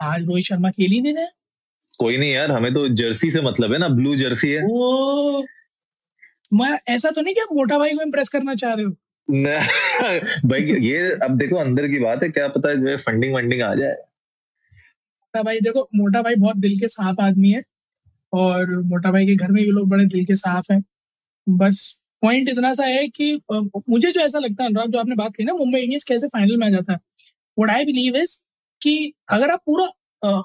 आज 0.00 0.24
रोहित 0.26 0.44
शर्मा 0.44 0.70
खेल 0.70 0.90
ही। 0.90 1.00
नहीं 1.00 1.26
कोई 1.98 2.16
नहीं 2.16 2.30
यार 2.30 2.52
हमें 2.52 2.72
तो 2.74 2.86
जर्सी 2.96 3.30
से 3.30 3.40
मतलब 3.42 3.72
है 3.72 3.78
ना 3.78 3.88
ब्लू 3.90 4.14
जर्सी 4.16 4.50
है। 4.50 4.62
वो 4.62 5.42
मैं 6.52 6.78
ऐसा 6.88 7.10
तो 7.10 7.20
नहीं 7.20 7.34
क्या 7.34 7.44
मोटा 7.52 7.78
भाई 7.78 7.94
को 7.94 8.02
इम्प्रेस 8.02 8.28
करना 8.28 8.54
चाह 8.54 8.74
रहे 8.74 8.84
हो। 8.84 8.92
भाई 10.46 10.62
ये 10.82 10.98
अब 11.24 11.36
देखो 11.38 11.56
अंदर 11.56 11.86
की 11.88 11.98
बात 11.98 12.22
है 12.22 12.28
क्या 12.30 12.46
पता 12.48 12.68
है 12.68 12.76
जो 12.76 12.88
है 12.88 12.96
फंडिंग 12.96 13.34
वंडिंग 13.34 13.62
आ 13.62 13.74
जाए। 13.74 13.92
मोटा 13.92 15.42
भाई 15.42 15.60
देखो 15.60 15.88
मोटा 15.94 16.22
भाई 16.22 16.34
बहुत 16.34 16.56
दिल 16.56 16.78
के 16.80 16.88
साफ़ 16.88 17.20
आदमी 17.22 17.50
है 17.50 17.62
और 18.32 18.74
मोटा 18.84 19.12
भाई 19.12 19.26
के 19.26 19.34
घर 19.36 19.50
में 19.52 19.62
भी 19.64 19.70
लोग 19.70 19.88
बड़े 19.88 20.04
दिल 20.06 20.24
के 20.24 20.34
साफ़ 20.34 20.72
हैं। 20.72 20.82
बस 21.46 21.98
पॉइंट 22.22 22.48
इतना 22.48 22.72
सा 22.74 22.84
है 22.84 23.06
कि 23.08 23.32
मुझे 23.52 24.12
जो 24.12 24.20
ऐसा 24.20 24.38
लगता 24.38 24.62
है 24.64 24.68
अनुराग 24.68 24.90
जो 24.90 24.98
आपने 24.98 25.14
बात 25.14 25.34
की 25.36 25.44
ना 25.44 25.52
मुंबई 25.54 25.80
इंडियंस 25.80 26.04
कैसे 26.04 26.28
फाइनल 26.28 26.56
में 26.56 26.66
आ 26.66 26.70
जाता 26.70 26.92
है। 26.92 26.98
वोट 27.58 27.70
आई 27.70 27.84
बिलीव 27.84 28.16
इज़ 28.16 28.36
कि 28.82 29.12
अगर 29.28 29.50
आप 29.50 29.62
पूरा 29.66 30.42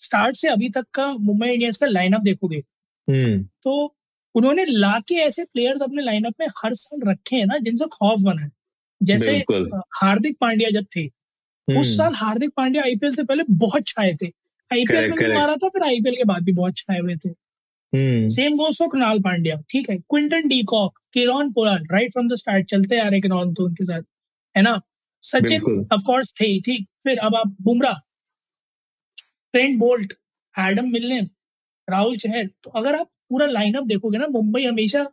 स्टार्ट 0.00 0.36
से 0.36 0.48
अभी 0.48 0.68
तक 0.70 0.86
का 0.94 1.12
मुंबई 1.12 1.48
इंडियंस 1.48 1.76
का 1.76 1.86
लाइनअप 1.86 2.20
देखोगे 2.22 2.62
हम्म। 3.08 3.42
तो 3.62 3.94
उन्होंने 4.34 4.64
लाके 4.64 5.14
ऐसे 5.16 5.44
प्लेयर्स 5.44 5.82
अपने 5.82 6.02
लाइनअप 6.04 6.34
में 6.40 6.46
हर 6.58 6.74
साल 6.74 7.08
रखे 7.10 7.36
हैं 7.36 7.46
ना 7.46 7.58
जिनसे 7.58 7.86
खौफ 7.92 8.20
बना 8.20 8.42
है। 8.42 8.50
जैसे 9.00 9.36
हार्दिक 9.96 10.36
पांड्या 10.40 10.70
जब 10.70 10.86
थे 10.96 11.06
उस 11.06 11.68
हम्म। 11.68 11.82
साल 11.86 12.14
हार्दिक 12.16 12.50
पांड्या 12.56 12.82
आईपीएल 12.82 13.14
से 13.14 13.22
पहले 13.24 13.42
बहुत 13.58 13.86
छाए 13.86 14.12
थे। 14.22 14.26
आईपीएल 14.70 15.10
में 15.10 15.18
भी 15.18 15.34
मारा 15.34 15.54
था 15.56 15.68
फिर 15.68 15.82
आईपीएल 15.82 16.16
के 16.16 16.24
बाद 16.24 16.42
भी 16.44 16.52
बहुत 16.52 16.76
छाए 16.76 16.98
हुए 16.98 17.16
थे। 17.16 17.30
सेम 18.28 18.54
वो 18.56 18.70
सो 18.72 18.88
कृणाल 18.88 19.18
पांड्या 19.20 19.56
ठीक 19.70 19.90
है। 19.90 19.96
Quinton 19.98 20.48
de 20.48 20.62
Kock 20.68 20.98
Kieron 21.14 21.50
Pollard 21.52 21.92
right 21.92 22.12
from 22.12 22.28
the 22.28 22.36
start 22.36 22.66
चलते 22.70 23.00
आ 23.00 23.08
रहे 23.08 23.20
किरण 23.20 23.52
तो 23.54 23.64
उनके 23.64 23.84
साथ 23.84 24.02
है 24.56 24.62
ना? 24.62 24.80
सचिन 25.22 25.86
ऑफ़ 25.92 26.02
कोर्स 26.06 26.32
थे 26.40 26.58
ठीक। 26.60 26.86
फिर 27.04 27.18
अब 27.18 27.34
आप 27.36 27.56
बुमराह 27.62 27.98
ट्रेंट 29.54 29.78
बोल्ट 29.78 30.12
एडम 30.54 30.90
मिलने 30.92 31.20
राहुल 31.88 32.16
चहर 32.16 32.46
तो 32.64 32.70
अगर 32.70 32.94
आप 32.94 33.08
पूरा 33.30 33.46
लाइनअप 33.46 33.84
देखोगे 33.84 34.18
ना 34.18 34.26
मुंबई 34.30 34.64
हमेशा 34.64 35.06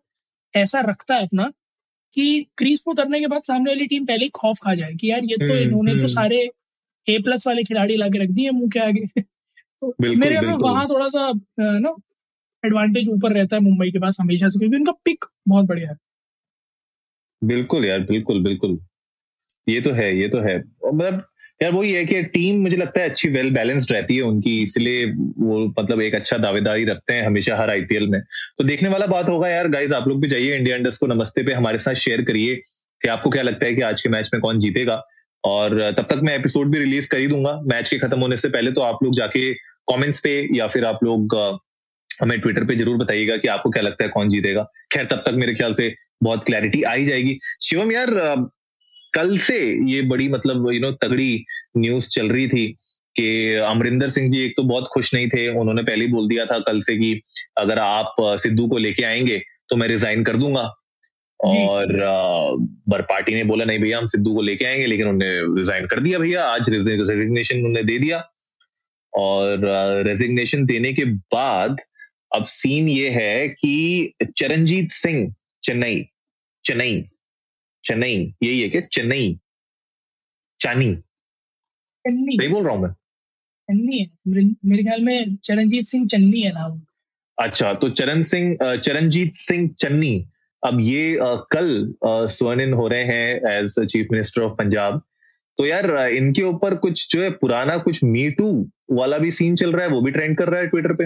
ऐसा 0.54 0.82
रखता 0.82 1.16
है 1.16 1.24
अपना 1.24 1.52
कि 2.14 2.46
क्रीज 2.58 2.82
पे 2.82 2.92
उतरने 2.92 3.20
के 3.20 3.28
बाद 3.28 3.42
सामने 3.42 3.72
वाली 3.72 3.86
टीम 3.88 4.06
पहले 4.06 4.24
ही 4.26 4.30
खौफ 4.36 4.60
खा 4.64 4.74
जाए 4.76 4.94
कि 4.94 5.12
यार 5.12 5.24
ये 5.24 5.38
तो 5.38 5.52
हम्म, 5.54 5.64
इन्होंने 5.64 5.92
तो 5.92 5.98
हम्म। 5.98 6.08
सारे 6.08 6.38
ए 7.08 7.18
प्लस 7.20 7.48
वाले 7.48 7.64
खिलाड़ी 7.64 7.96
लाके 7.98 8.24
रख 8.24 8.30
दिए 8.30 8.52
मुँह 8.52 8.70
के 8.70 8.80
आगे। 8.80 9.06
तो 9.82 9.94
मेरे 10.02 10.40
में 10.42 10.54
वहाँ 10.54 10.86
थोड़ा 10.90 11.08
सा 11.10 11.32
ना 11.60 11.96
एडवांटेज 12.64 13.10
ऊपर 13.10 13.34
रहता 13.34 13.56
है 13.56 13.62
मुंबई 13.62 13.92
के 13.92 14.00
पास 14.00 14.18
हमेशा 14.22 14.48
से 14.50 14.60
क्योंकि 14.60 14.78
उनका 14.78 14.92
पिक 15.06 15.26
बहुत 15.48 15.66
बढ़िया 15.66 15.90
है। 15.90 15.98
बिल्कुल 17.42 17.86
यार 17.86 18.00
बिल्कुल 18.00 18.44
बिल्कुल। 18.44 18.80
ये 19.70 19.82
तो 19.82 19.92
है 19.92 20.16
ये 20.18 20.30
तो 20.30 20.40
है। 20.40 20.58
मतलब 20.60 21.24
यार 21.62 21.72
वही 21.72 21.92
है 21.92 22.04
कि 22.06 22.22
टीम 22.24 22.62
मुझे 22.62 22.78
लगता 22.78 23.02
है 23.02 23.10
अच्छी 23.10 23.30
वेल 23.30 23.50
बैलेंस्ड 23.54 23.92
रहती 23.92 24.16
है 24.16 24.22
उनकी, 24.24 24.62
इसलिए 24.64 25.06
वो 25.06 25.60
मतलब 25.80 26.02
एक 26.02 26.16
अच्छा 26.16 26.38
दावेदारी 26.38 26.86
रखते 26.86 27.14
हैं 27.14 27.26
हमेशा 27.26 27.58
हर 27.58 27.70
आईपीएल 27.70 28.08
में। 28.08 28.20
तो 28.58 28.64
देखने 28.64 28.90
वाला 28.90 29.08
बात 29.08 29.30
होगा 29.30 29.50
यार 29.50 29.68
गाइज़ 29.70 29.94
आप 29.94 30.08
लोग 30.08 30.22
भी 30.22 30.28
जाइए 30.28 30.56
इंडिया 30.58 30.76
इंडस्ट 30.78 31.00
को 31.00 31.08
नमस्ते 31.08 31.44
पे 31.44 31.54
हमारे 31.54 31.78
साथ 31.78 31.96
शेयर 31.98 32.22
करिए 32.24 32.56
कि 32.56 33.08
आपको 33.10 33.30
क्या 33.30 33.44
लगता 33.44 33.66
है 33.66 33.74
कि 33.76 33.82
आज 33.84 34.02
के 34.02 34.10
मैच 34.10 34.30
में 34.34 34.42
कौन 34.42 34.60
जीतेगा। 34.60 35.02
और 35.44 35.80
तब 35.98 36.06
तक 36.06 36.20
मैं 36.24 36.36
एपिसोड 36.36 36.72
भी 36.72 36.80
रिलीज़ 36.80 37.08
कर 37.10 37.18
ही 37.18 37.28
दूँगा। 37.28 37.60
मैच 37.66 37.90
के 37.90 37.98
खत्म 38.00 38.20
होने 38.20 38.38
से 38.38 38.50
पहले 38.50 38.72
तो 38.72 38.82
आप 38.82 39.04
लोग 39.04 39.16
जाके 39.16 39.54
कॉमेंट्स 39.88 40.20
पे 40.20 40.32
या 40.56 40.68
फिर 40.68 40.86
आप 40.86 41.04
लोग 41.04 41.36
हमें 42.10 42.40
ट्विटर 42.42 42.66
पे 42.66 42.76
ज़रूर 42.76 42.98
बताइएगा 42.98 43.36
कि 43.38 43.48
आपको 43.48 43.70
क्या 43.70 43.84
लगता 43.84 44.04
है 44.04 44.10
कौन 44.10 44.30
जीतेगा। 44.30 44.64
खैर, 44.94 45.06
तब 45.06 45.24
तक 45.26 45.34
मेरे 45.36 45.54
ख्याल 45.54 45.74
से 45.74 45.94
बहुत 46.24 46.44
क्लैरिटी 46.46 46.82
आ 46.84 46.94
ही 46.94 47.06
जाएगी। 47.06 47.38
शिवम 47.62 47.92
यार 47.92 48.14
कल 49.16 49.38
से 49.38 49.58
ये 49.92 50.02
बड़ी 50.02 50.28
मतलब 50.30 50.72
यू 50.72 50.80
नो 50.82 50.92
तगड़ी 51.02 51.46
न्यूज़ 51.78 52.10
चल 52.10 52.30
रही 52.30 52.48
थी 52.48 52.68
कि 53.18 53.54
अमरिंदर 53.66 54.10
सिंह 54.10 54.30
जी 54.32 54.42
एक 54.46 54.54
तो 54.58 54.64
बहुत 54.64 54.88
खुश 54.94 55.14
नहीं 55.14 55.28
थे। 55.30 55.48
उन्होंने 55.50 55.84
पहले 55.84 56.06
ही 56.06 56.12
बोल 56.12 56.28
दिया 56.30 56.46
था 56.46 56.60
कल 56.62 56.82
से 56.82 56.98
कि 56.98 57.20
अगर 57.58 57.80
आप 57.80 58.16
सिद्धू 58.20 58.68
को 58.68 58.78
लेके 58.78 59.04
आएँगे 59.04 59.42
तो 59.70 59.76
मैं 59.76 59.88
रिजाइन 59.88 60.24
कर 60.24 60.38
दूँगा। 60.38 60.74
और 61.40 61.88
बर 62.90 63.02
पार्टी 63.02 63.34
ने 63.36 63.44
बोला 63.44 63.66
नहीं 63.66 63.80
भैया 63.80 63.98
हम 63.98 64.06
सिद्धू 64.08 64.34
को 64.36 64.42
लेके 64.42 64.66
आएँगे 64.66 64.86
लेकिन 64.86 65.08
उन्होंने 65.08 65.58
रिजाइन 65.58 65.86
कर 65.88 66.00
दिया 66.00 66.20
भैया। 66.20 66.44
आज 66.46 66.70
रेजिग्नेशन 66.70 67.58
उन्होंने 67.58 67.84
दे 67.84 67.98
दिया। 68.00 68.24
और 69.14 69.62
रेजिग्नेशन 70.08 70.66
देने 70.66 70.94
के 70.94 71.06
बाद 71.06 71.82
अब 72.36 72.46
सीन 72.46 72.88
ये 72.90 73.10
है 73.10 73.48
कि 73.50 74.14
चरणजीत 74.38 74.92
सिंह 74.92 75.34
चेन्नई 75.64 76.02
चेन्नई 76.64 77.04
चेन्नई 77.86 78.34
यही 78.44 78.60
है 78.60 78.70
क्या 78.70 78.82
चेन्नई 78.94 79.38
चानी 80.60 80.94
सही 82.06 82.48
बोल 82.48 82.64
रहा 82.64 82.74
हूँ 82.74 82.82
मैं 82.82 82.92
चन्नी 83.70 84.00
है 84.00 84.08
मेरे 84.66 84.84
ख्याल 84.84 85.02
में 85.02 85.36
चरणजीत 85.44 85.86
सिंह 85.88 86.08
चन्नी 86.08 86.42
है 86.42 86.52
नाम। 86.54 86.80
अच्छा 87.38 87.74
तो 87.74 87.90
चरण 87.92 88.22
सिंह 88.24 88.58
चरणजीत 88.78 89.36
सिंह 89.38 89.70
चन्नी 89.80 90.14
अब 90.64 90.80
ये 90.82 91.18
कल 91.52 91.68
स्वर्ण 92.06 92.62
इन 92.62 92.74
हो 92.74 92.88
रहे 92.88 93.04
हैं 93.04 93.52
as 93.52 93.76
chief 93.82 94.08
minister 94.12 94.42
of 94.42 94.54
Punjab 94.58 95.02
तो 95.58 95.66
यार 95.66 95.90
इनके 96.12 96.42
ऊपर 96.44 96.76
कुछ 96.78 97.08
जो 97.12 97.22
है 97.24 97.30
पुराना 97.42 97.78
कुछ 97.80 98.04
मी 98.04 98.30
टू 98.40 98.48
वाला 98.92 99.18
भी 99.18 99.32
सीन 99.32 99.56
चल 99.56 99.72
रहा 99.72 99.84
है 99.84 99.90
वो 99.90 100.02
भी 100.02 100.12
ट्रेंड 100.12 100.38
कर 100.38 100.50
रहा 100.50 100.60
है 100.60 100.68
ट्विटर 100.68 100.94
पे। 100.94 101.06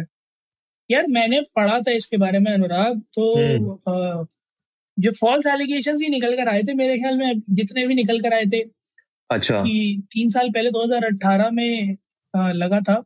यार 0.89 1.07
मैंने 1.09 1.41
पढ़ा 1.55 1.79
था 1.79 1.91
इसके 1.91 2.17
बारे 2.17 2.39
में 2.39 2.51
अनुराग 2.53 2.99
तो 3.13 3.25
हम्म। 3.37 4.25
जो 4.99 5.11
फॉल्स 5.11 5.45
एलिगेशन 5.47 5.95
ही 6.01 6.09
निकल 6.09 6.35
कर 6.35 6.47
आए 6.47 6.61
थे 6.63 6.73
मेरे 6.75 6.97
ख्याल 6.97 7.17
में 7.17 7.41
जितने 7.51 7.85
भी 7.87 7.95
निकल 7.95 8.19
कर 8.19 8.33
आए 8.33 8.45
थे 8.53 8.61
अच्छा। 9.29 9.61
कि 9.61 10.01
तीन 10.11 10.29
साल 10.29 10.49
पहले 10.49 10.71
2018 10.71 11.51
में 11.53 11.97
लगा 12.33 12.79
था। 12.81 13.03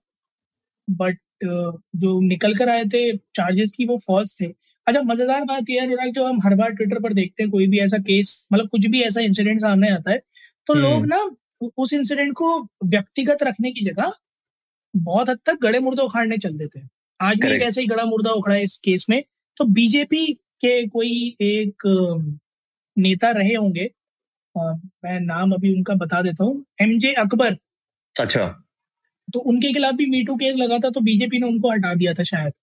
बट 0.88 1.18
जो 1.44 2.20
निकल 2.22 2.54
कर 2.56 2.70
आए 2.70 2.84
थे 2.86 3.02
चार्जेस 3.36 3.72
की 3.72 3.86
वो 3.86 3.98
फॉल्स 3.98 4.36
थे। 4.42 4.46
अच्छा 4.88 5.02
मज़ेदार 5.02 5.44
बात 5.46 5.70
यह 5.70 5.84
अनुराग 5.84 6.12
जो 6.14 6.26
हम 6.26 6.40
हर 6.46 6.56
बार 6.56 6.72
ट्विटर 6.72 7.00
पर 7.00 7.14
देखते 7.14 7.44
हैं 7.44 7.52
कोई 7.52 7.68
भी 7.68 7.80
ऐसा 7.80 7.98
केस 8.00 8.48
मतलब 8.54 8.70
कुछ 8.70 8.86
भी 8.86 9.02
ऐसा 9.02 9.22
इंसिडेंट 9.22 9.62
सामने 9.62 9.90
आता 9.92 10.12
है 10.12 10.22
तो 10.68 10.74
लोग 10.74 10.94
हम्म। 10.94 11.08
ना 11.08 11.72
उस 11.78 11.94
इंसिडेंट 11.94 12.34
को 12.34 12.58
व्यक्तिगत 12.86 13.44
रखने 13.44 13.72
की 13.72 13.86
जगह 13.86 14.12
बहुत 14.94 15.30
हद 15.30 15.40
तक 15.46 15.60
गड़े 15.62 15.80
मुर्दा 15.80 16.04
उखाड़ने 16.04 16.38
चल 16.38 16.58
देते 16.58 16.80
हैं। 16.80 16.90
आज 17.20 17.42
भी 17.42 17.52
एक 17.52 17.62
ऐसे 17.62 17.82
ही 17.82 17.88
गड़ा 17.88 18.06
मुर्दा 18.06 18.32
उखड़ा 18.32 18.56
है 18.56 18.64
इस 18.64 18.78
केस 18.84 19.06
में 19.10 19.24
तो 19.58 19.66
बीजेपी 19.72 20.26
के 20.66 20.88
कोई 20.88 21.12
एक 21.42 21.84
नेता 22.98 23.32
रहे 23.32 23.54
होंगे। 23.56 23.90
मैं 24.56 25.20
नाम 25.20 25.52
अभी 25.52 25.74
उनका 25.76 25.94
बता 25.96 26.22
देता 26.22 26.44
हूँ। 26.44 26.66
एम 26.82 26.98
जे 27.00 27.14
अकबर 27.20 27.56
अच्छा। 28.16 28.44
तो 29.28 29.40
उनके 29.42 29.72
खिलाफ 29.74 29.96
भी 29.96 30.06
मीटू 30.06 30.36
केस 30.36 30.56
लगा 30.58 30.78
था 30.80 30.90
तो 30.90 31.02
बीजेपी 31.02 31.40
ने 31.40 31.48
उनको 31.48 31.72
हटा 31.72 31.94
दिया 31.96 32.14
था 32.14 32.24
शायद। 32.24 32.54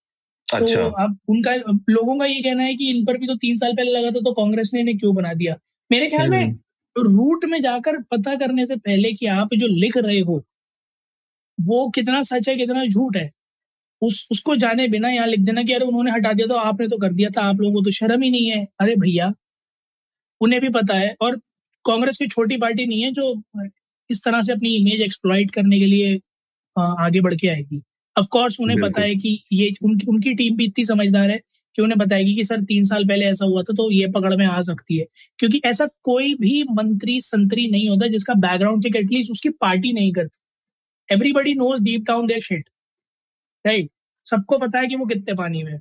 तो 0.49 0.57
अच्छा। 0.57 0.83
तो 0.83 0.88
अब 1.02 1.19
उनका 1.28 1.54
लोगों 1.90 2.19
का 2.19 2.26
ये 2.26 2.40
कहना 2.42 2.62
है 2.62 2.75
कि 2.75 2.90
इन 2.90 3.04
पर 3.04 3.19
भी 3.19 3.26
तो 3.26 3.35
तीन 3.37 3.57
साल 3.57 3.73
पहले 3.73 3.90
लगा 3.90 4.11
था 4.11 4.21
तो 4.21 4.33
कांग्रेस 4.33 4.71
ने 4.75 4.80
इन्हें 4.80 4.99
क्यों 4.99 5.14
बना 5.14 5.33
दिया? 5.35 5.57
मेरे 5.90 6.09
ख्याल 6.11 6.30
में 6.30 6.45
हम्म। 6.45 6.59
रूट 6.97 7.45
में 7.45 7.61
जाकर 7.61 8.00
पता 8.11 8.35
करने 8.37 8.66
से 8.66 8.76
पहले 8.78 9.12
कि 9.12 9.26
आप 9.35 9.54
जो 9.54 9.66
लिख 9.76 9.97
रहे 9.97 10.21
हो 10.21 10.42
वो 11.59 11.88
कितना 11.90 12.23
सच 12.23 12.49
है 12.49 12.57
कितना 12.57 12.85
झूठ 12.87 13.16
है 13.16 13.30
उस 14.02 14.26
उसको 14.30 14.57
जाने 14.57 14.87
बिना 14.88 15.11
यहाँ 15.11 15.26
लिख 15.26 15.40
देना 15.40 15.62
कि 15.62 15.73
अरे 15.73 15.85
उन्होंने 15.85 16.11
हटा 16.11 16.33
दिया 16.33 16.47
तो 16.47 16.54
आपने 16.57 16.88
तो 16.88 16.99
कर 16.99 17.12
दिया 17.12 17.30
था 17.30 17.42
आप 17.42 17.61
लोगों 17.61 17.75
को 17.75 17.85
तो 17.85 17.90
शर्म 17.92 18.23
ही 18.23 18.30
नहीं 18.30 18.50
है। 18.50 18.66
अरे 18.80 18.95
भैया 18.97 19.33
उन्हें 20.40 20.61
भी 20.61 20.69
पता 20.71 20.95
है 20.95 21.14
और 21.21 21.37
कांग्रेस 21.85 22.19
की 22.19 22.26
छोटी 22.28 22.57
पार्टी 22.57 22.87
नहीं 22.87 23.02
है 23.02 23.11
जो 23.12 23.42
इस 24.11 24.23
तरह 24.25 24.42
से 24.42 24.52
अपनी 24.52 24.75
इमेज 24.76 25.00
एक्सप्लॉइट 25.00 25.50
करने 25.50 25.78
के 25.80 25.87
लिए 25.87 26.21
आगे 26.76 27.21
बढ़ 27.21 27.35
के 27.35 27.49
आएगी। 27.49 27.80
अफकोर्स 28.16 28.61
उन्हें 28.61 28.80
पता 28.80 29.02
है 29.02 29.14
कि 29.16 29.38
ये 29.52 29.73
उनकी 29.83 30.07
उनकी 30.09 30.35
टीम 30.35 30.57
भी 30.57 30.64
इतनी 30.64 30.85
समझदार 30.85 31.30
है 31.30 31.40
कि 31.76 31.83
उन्हें 31.83 31.99
बताएगी 31.99 32.35
कि 32.35 32.45
सर 32.45 32.62
तीन 32.64 32.85
साल 32.85 33.04
पहले 33.09 33.25
ऐसा 33.26 33.45
हुआ 33.45 33.62
था 33.62 33.75
तो 33.76 33.90
ये 33.90 34.07
पकड़ 34.12 34.35
में 34.37 34.45
आ 34.47 34.61
सकती 34.62 34.97
है। 34.99 35.04
क्योंकि 35.38 35.61
ऐसा 35.64 35.87
कोई 36.04 36.35
भी 36.35 36.62
मंत्री 36.73 37.21
संतरी 37.21 37.66
नहीं 37.71 37.88
होता 37.88 38.07
जिसका 38.09 38.35
बैकग्राउंड 38.40 38.83
चेक 38.83 38.97
एटलीस्ट 38.97 39.30
उसकी 39.33 39.49
पार्टी 39.61 39.92
नहीं 39.92 40.12
करती। 40.12 40.38
Everybody 41.09 41.54
knows 41.54 41.83
deep 41.83 42.04
down 42.04 42.26
their 42.26 42.40
shit 42.40 42.69
right 43.64 43.90
सबको 44.26 44.59
पता 44.59 44.79
है 44.81 44.87
कि 44.87 44.97
वो 44.97 45.07
कितने 45.07 45.35
पानी 45.37 45.62
में 45.64 45.79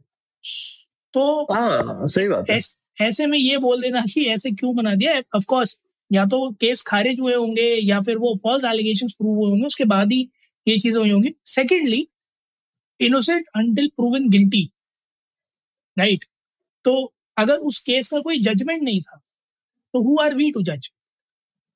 तो 1.13 1.21
आ, 1.45 1.55
हाँ, 1.57 2.07
सही 2.07 2.27
बात 2.27 2.49
है। 2.49 2.57
ऐसे 2.97 3.25
में 3.27 3.37
ये 3.37 3.57
बोल 3.59 3.81
देना 3.81 4.01
कि 4.09 4.25
ऐसे 4.29 4.51
क्यों 4.51 4.75
बना 4.75 4.93
दिया? 4.95 5.13
ऑफ़ 5.35 5.45
कोर्स 5.47 5.77
या 6.11 6.25
तो 6.25 6.49
केस 6.61 6.81
खारिज 6.87 7.19
हुए 7.19 7.33
होंगे 7.35 7.63
या 7.83 7.99
फिर 8.01 8.17
वो 8.17 8.35
फॉल्स 8.43 8.63
एलिगेशन 8.65 9.07
प्रूव 9.09 9.35
हुए 9.35 9.49
होंगे 9.49 9.65
उसके 9.65 9.85
बाद 9.87 10.11
ही 10.11 10.21
ये 10.67 10.77
चीज़ें 10.79 10.99
हुई 10.99 11.09
होंगी। 11.11 11.33
Secondly 11.47 12.07
innocent 12.99 13.45
until 13.55 13.87
proven 13.97 14.29
guilty 14.29 14.69
right 15.97 16.25
तो 16.85 16.93
अगर 17.37 17.57
उस 17.69 17.79
केस 17.83 18.09
का 18.09 18.19
कोई 18.21 18.39
जजमेंट 18.41 18.83
नहीं 18.83 19.01
था 19.01 19.21
तो 19.93 20.03
हु 20.03 20.17
आर 20.21 20.35
वी 20.35 20.51
टू 20.51 20.63
जज 20.63 20.89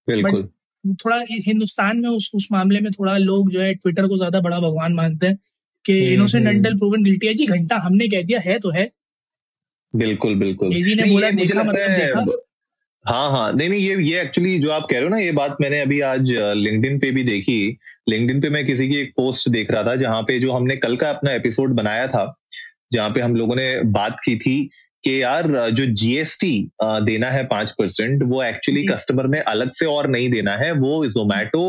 बिल्कुल। 0.08 0.48
थोड़ा 0.96 1.18
हिंदुस्तान 1.42 2.00
में 2.00 2.10
उस 2.10 2.30
उस 2.36 2.48
मामले 2.52 2.80
में 2.80 2.92
थोड़ा 2.92 3.18
लोग 3.20 3.50
जो 3.52 3.62
है 3.62 3.74
ट्विटर 3.76 4.08
को 4.08 4.18
ज़्यादा 4.18 4.40
बड़ा 4.42 4.60
भगवान 4.60 4.94
मानते 4.94 5.28
हैं। 5.28 5.38
कि 5.86 5.98
इनोसेंट 6.14 6.48
अंटिल 6.48 6.78
प्रूवन 6.78 7.04
गिल्टी 7.04 7.28
है। 7.28 7.34
जी 7.34 7.46
घंटा 7.48 7.78
हमने 7.78 8.08
कह 8.08 8.22
दिया 8.22 8.40
है 8.40 8.58
तो 8.60 8.72
है। 8.72 8.90
बिल्कुल 9.94 10.36
बिल्कुल। 10.36 10.70
ने 10.70 11.04
बोला 11.04 11.30
देखा 11.32 11.64
मतलब 11.64 11.90
देखा। 11.92 12.26
हाँ 13.06 13.30
हाँ 13.32 13.52
नहीं 13.54 13.70
नहीं 13.70 13.80
ये 13.80 13.96
ये 14.04 14.22
एक्चुअली 14.22 14.58
जो 14.60 14.70
आप 14.70 14.86
कह 14.90 14.96
रहे 14.96 15.04
हो 15.04 15.10
ना 15.10 15.18
ये 15.18 15.32
बात 15.32 15.58
मैंने 15.62 15.80
अभी 15.82 16.00
आज 16.02 16.32
लिंक्डइन 16.32 17.00
पे 17.00 17.10
भी 17.12 17.24
देखी। 17.24 17.78
लिंक्डइन 18.10 18.42
पे 18.42 18.50
मैं 18.50 18.66
किसी 18.66 18.88
की 18.90 18.96
एक 18.96 19.12
पोस्ट 19.18 19.50
देख 19.50 19.72
रहा 19.72 19.84
था 19.84 19.96
जहाँ 19.96 20.22
पे 20.22 20.40
जो 20.40 20.52
हमने 20.52 20.76
कल 20.76 20.96
का 20.96 21.10
अपना 21.10 21.32
एपिसोड 21.32 21.74
बनाया 21.74 22.08
था 22.08 22.24
जहाँ 22.94 23.10
पे 23.10 23.22
हम 23.22 23.36
लोगों 23.36 23.56
ने 23.56 23.68
बात 23.92 24.18
की 24.26 24.36
थी 24.36 24.58
कि 25.04 25.22
यार 25.22 25.70
जो 25.70 25.86
जीएसटी 25.94 26.56
देना 26.84 27.30
है 27.32 27.44
पाँच 27.46 27.72
परसेंट 27.72 28.24
वो 28.24 28.44
एक्चुअली 28.44 28.86
कस्टमर 28.86 29.28
ने 29.28 29.40
अलग 29.40 29.72
से 29.72 29.86
और 29.86 30.08
नहीं 30.10 30.30
देना 30.32 30.56
है 30.58 30.72
वो 30.72 31.06
जोमैटो 31.06 31.66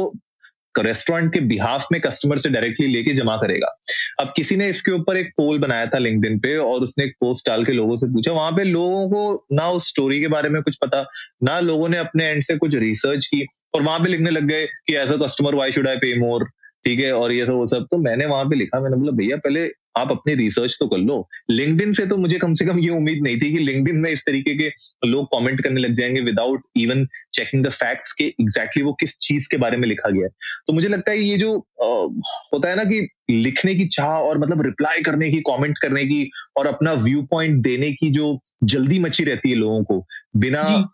रेस्टोरेंट 0.83 1.33
के 1.33 1.41
बिहाफ 1.41 1.87
में 1.93 2.01
कस्टमर 2.01 2.39
से 2.39 2.51
डायरेक्टली 2.51 2.87
लेके 2.87 3.13
जमा 3.13 3.37
करेगा। 3.37 3.81
अब 4.21 4.33
किसी 4.37 4.57
ने 4.57 4.69
इसके 4.69 4.91
ऊपर 4.91 5.17
एक 5.17 5.29
पोल 5.29 5.59
बनाया 5.59 5.87
था 5.87 5.99
लिंक 5.99 6.43
पे 6.43 6.57
और 6.57 6.81
उसने 6.81 7.05
एक 7.05 7.13
पोस्ट 7.21 7.49
डाल 7.49 7.65
के 7.65 7.73
लोगों 7.73 7.97
से 7.97 8.07
पूछा। 8.07 8.33
वहाँ 8.33 8.53
पे 8.53 8.65
लोगों 8.65 9.11
को 9.11 9.47
ना 9.53 9.71
उस 9.71 9.89
स्टोरी 9.89 10.21
के 10.21 10.29
बारे 10.29 10.49
में 10.49 10.63
कुछ 10.63 10.77
पता, 10.77 11.07
ना 11.43 11.61
लोगों 11.61 11.89
ने 11.89 11.99
अपने 11.99 12.27
एंड 12.27 12.43
से 12.43 12.57
कुछ 12.57 12.75
रिसर्च 12.75 13.27
की 13.27 13.47
और 13.75 13.83
वहाँ 13.83 14.01
पे 14.01 14.09
लिखने 14.09 14.31
लग 14.31 14.43
गए 14.43 14.67
कि 14.67 14.95
as 14.95 15.13
a 15.13 15.17
customer 15.17 15.55
why 15.55 15.73
should 15.73 15.89
I 15.89 15.97
pay 15.97 16.19
more 16.19 16.45
ठीक 16.85 17.01
है? 17.01 17.13
और 17.13 17.33
ये 17.33 17.47
सब, 17.47 17.53
वो 17.53 17.67
सब। 17.67 17.87
तो 17.91 17.99
मैंने 17.99 18.27
वहाँ 18.27 18.45
पे 18.45 18.57
लिखा, 18.57 18.81
मैंने 18.81 18.97
बोला, 18.97 19.13
भैया, 19.13 19.37
पहले 19.37 19.67
आप 19.97 20.11
अपनी 20.11 20.35
रिसर्च 20.35 20.77
तो 20.81 20.87
कर 20.87 20.99
लो। 20.99 21.29
लिंकडिन 21.51 21.93
से 21.93 22.07
तो 22.07 22.17
मुझे 22.17 22.39
कम 22.39 22.55
से 22.55 22.65
कम 22.65 22.79
ये 22.79 22.89
उम्मीद 22.89 23.23
नहीं 23.23 23.37
थी 23.37 23.53
कि 23.53 23.59
लिंकडिन 23.59 23.97
में 23.97 24.11
इस 24.11 24.21
तरीके 24.21 24.55
के 24.55 24.71
लोग 25.07 25.27
कमेंट 25.27 25.61
करने 25.61 25.81
लग 25.81 25.95
जाएँगे 25.95 26.21
without 26.21 26.63
even 26.77 27.07
checking 27.33 27.65
the 27.65 27.69
facts 27.69 28.13
के 28.13 28.25
एग्जैक्टली 28.25 28.83
वो 28.83 28.93
किस 28.93 29.19
चीज़ 29.19 29.49
के 29.51 29.57
बारे 29.57 29.77
में 29.77 29.89
लिखा 29.89 30.11
गया 30.11 30.25
है। 30.25 30.31
तो 30.67 30.73
मुझे 30.73 30.89
लगता 30.89 31.11
है 31.11 31.19
ये 31.19 31.37
जो 31.37 31.59
आ, 31.59 31.87
होता 32.55 32.69
है 32.69 32.77
ना 32.77 32.85
कि 32.85 33.09
लिखने 33.31 33.75
की 33.75 33.87
चाह 33.87 34.07
और 34.07 34.39
मतलब 34.39 34.63
रिप्लाई 34.63 35.03
करने 35.03 35.31
की 35.31 35.41
कमेंट 35.41 35.79
करने 35.79 36.05
की 36.05 36.31
और 36.57 36.67
अपना 36.67 36.93
व्यू 36.93 37.23
पॉइंट 37.23 37.63
देने 37.63 37.93
की 37.93 38.11
जो 38.11 38.39
जल्दी 38.65 38.99
मची 38.99 39.25
रहती 39.25 39.51
है 39.51 39.57
लोगों 39.57 39.85
को 39.85 40.07
बिना 40.37 40.91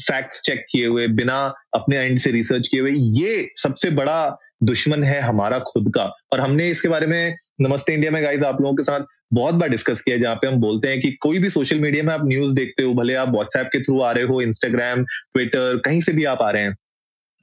फैक्ट्स 0.00 0.40
चेक 0.40 0.64
किए 0.72 0.86
हुए 0.86 1.06
बिना 1.08 1.54
अपने 1.74 1.98
एंड 1.98 2.18
से 2.18 2.30
रिसर्च 2.30 2.68
किए 2.68 2.80
हुए 2.80 2.92
ये 2.92 3.48
सबसे 3.56 3.90
बड़ा 3.90 4.38
दुश्मन 4.60 5.04
है 5.04 5.20
हमारा 5.20 5.58
खुद 5.66 5.92
का। 5.94 6.04
और 6.32 6.40
हमने 6.40 6.68
इसके 6.70 6.88
बारे 6.88 7.06
में 7.06 7.34
नमस्ते 7.60 7.94
इंडिया 7.94 8.10
में 8.10 8.22
गाइज़ 8.24 8.44
आप 8.44 8.60
लोगों 8.60 8.74
के 8.76 8.82
साथ 8.82 9.04
बहुत 9.32 9.54
बार 9.54 9.68
डिस्कस 9.68 10.00
किया 10.02 10.16
जहाँ 10.16 10.34
पे 10.36 10.46
हम 10.46 10.56
बोलते 10.56 10.88
हैं 10.88 11.00
कि 11.00 11.10
कोई 11.22 11.38
भी 11.38 11.50
सोशल 11.50 11.80
मीडिया 11.80 12.02
में 12.04 12.12
आप 12.14 12.24
न्यूज़ 12.24 12.54
देखते 12.54 12.82
हो, 12.82 12.94
भले 12.94 13.14
आप 13.14 13.28
व्हाट्सएप 13.28 13.66
के 13.66 13.82
थ्रू 13.82 14.00
आ 14.00 14.10
रहे 14.12 14.24
हो 14.24 14.40
इंस्टाग्राम 14.42 15.04
ट्विटर 15.04 15.80
कहीं 15.84 16.00
से 16.00 16.12
भी 16.12 16.24
आप 16.26 16.42
आ 16.42 16.50
रहे 16.50 16.62
हैं। 16.62 16.76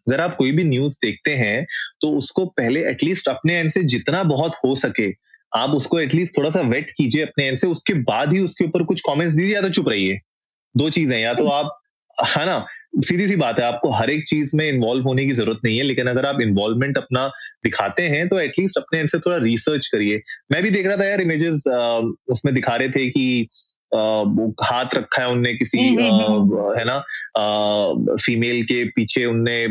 अगर 0.07 0.21
आप 0.21 0.35
कोई 0.35 0.51
भी 0.51 0.63
न्यूज़ 0.63 0.97
देखते 1.03 1.35
हैं 1.35 1.65
तो 2.01 2.09
उसको 2.17 2.45
पहले 2.47 2.83
एटलीस्ट 2.89 3.29
अपने 3.29 3.55
एंड 3.55 3.69
से 3.71 3.83
जितना 3.85 4.23
बहुत 4.25 4.55
हो 4.65 4.75
सके, 4.75 5.09
आप 5.53 5.69
उसको 5.71 5.99
एटलीस्ट 5.99 6.37
थोड़ा 6.37 6.49
सा 6.49 6.61
वेट 6.63 6.89
कीजिए 6.89 7.21
अपने 7.21 7.45
एंड 7.45 7.57
से, 7.57 7.67
उसके 7.67 7.93
बाद 7.93 8.33
ही 8.33 8.39
उसके 8.39 8.65
ऊपर 8.65 8.83
कुछ 8.83 9.01
कमेंट्स 9.01 9.35
दीजिए 9.35 9.55
या 9.55 9.61
तो 9.61 9.69
चुप 9.69 9.89
रहिए। 9.89 10.19
दो 10.75 10.89
चीज़ें 10.89 11.17
या 11.19 11.33
तो 11.33 11.47
आप, 11.49 11.77
है 12.29 12.45
ना 12.45 12.65
सीधी 12.97 13.27
सी 13.27 13.35
बात 13.35 13.59
है 13.59 13.65
आपको 13.65 13.91
हर 13.91 14.09
एक 14.09 14.27
चीज़ 14.27 14.57
में 14.57 14.69
इन्वॉल्व 14.69 15.03
होने 15.03 15.25
की 15.25 15.31
ज़रूरत 15.31 15.59
नहीं 15.65 15.77
है 15.77 15.83
लेकिन 15.83 16.07
अगर 16.07 16.25
आप 16.25 16.41
इन्वॉल्वमेंट 16.41 16.97
अपना 16.97 17.27
दिखाते 17.63 18.03
हैं 18.03 18.27
तो 18.29 18.39
एटलीस्ट 18.39 18.77
अपने 18.77 18.99
इनसे 18.99 19.19
थोड़ा 19.19 19.37
रिसर्च 19.37 19.87
करिए। 19.87 20.21
मैं 20.51 20.63
भी 20.63 20.69
देख 20.69 20.87
रहा 20.87 20.97
था 20.97 21.05
यार 21.05 21.21
इमेजेस 21.21 21.63
उसमें 22.27 22.53
दिखा 22.55 22.75
रहे 22.75 22.89
थे 22.89 23.09
कि 23.09 23.47
वो 23.93 24.55
हाथ 24.63 24.85
रखा 24.95 25.21
है 25.23 25.29
उनने 25.29 25.53
किसी 25.53 25.87
हम्म, 25.87 26.03
हम्म, 26.03 26.33
हम्म। 26.33 26.79
है 26.79 26.85
ना? 26.85 26.97
फीमेल 28.15 28.63
के 28.63 28.83
पीछे 28.85 29.25
उनने 29.25 29.65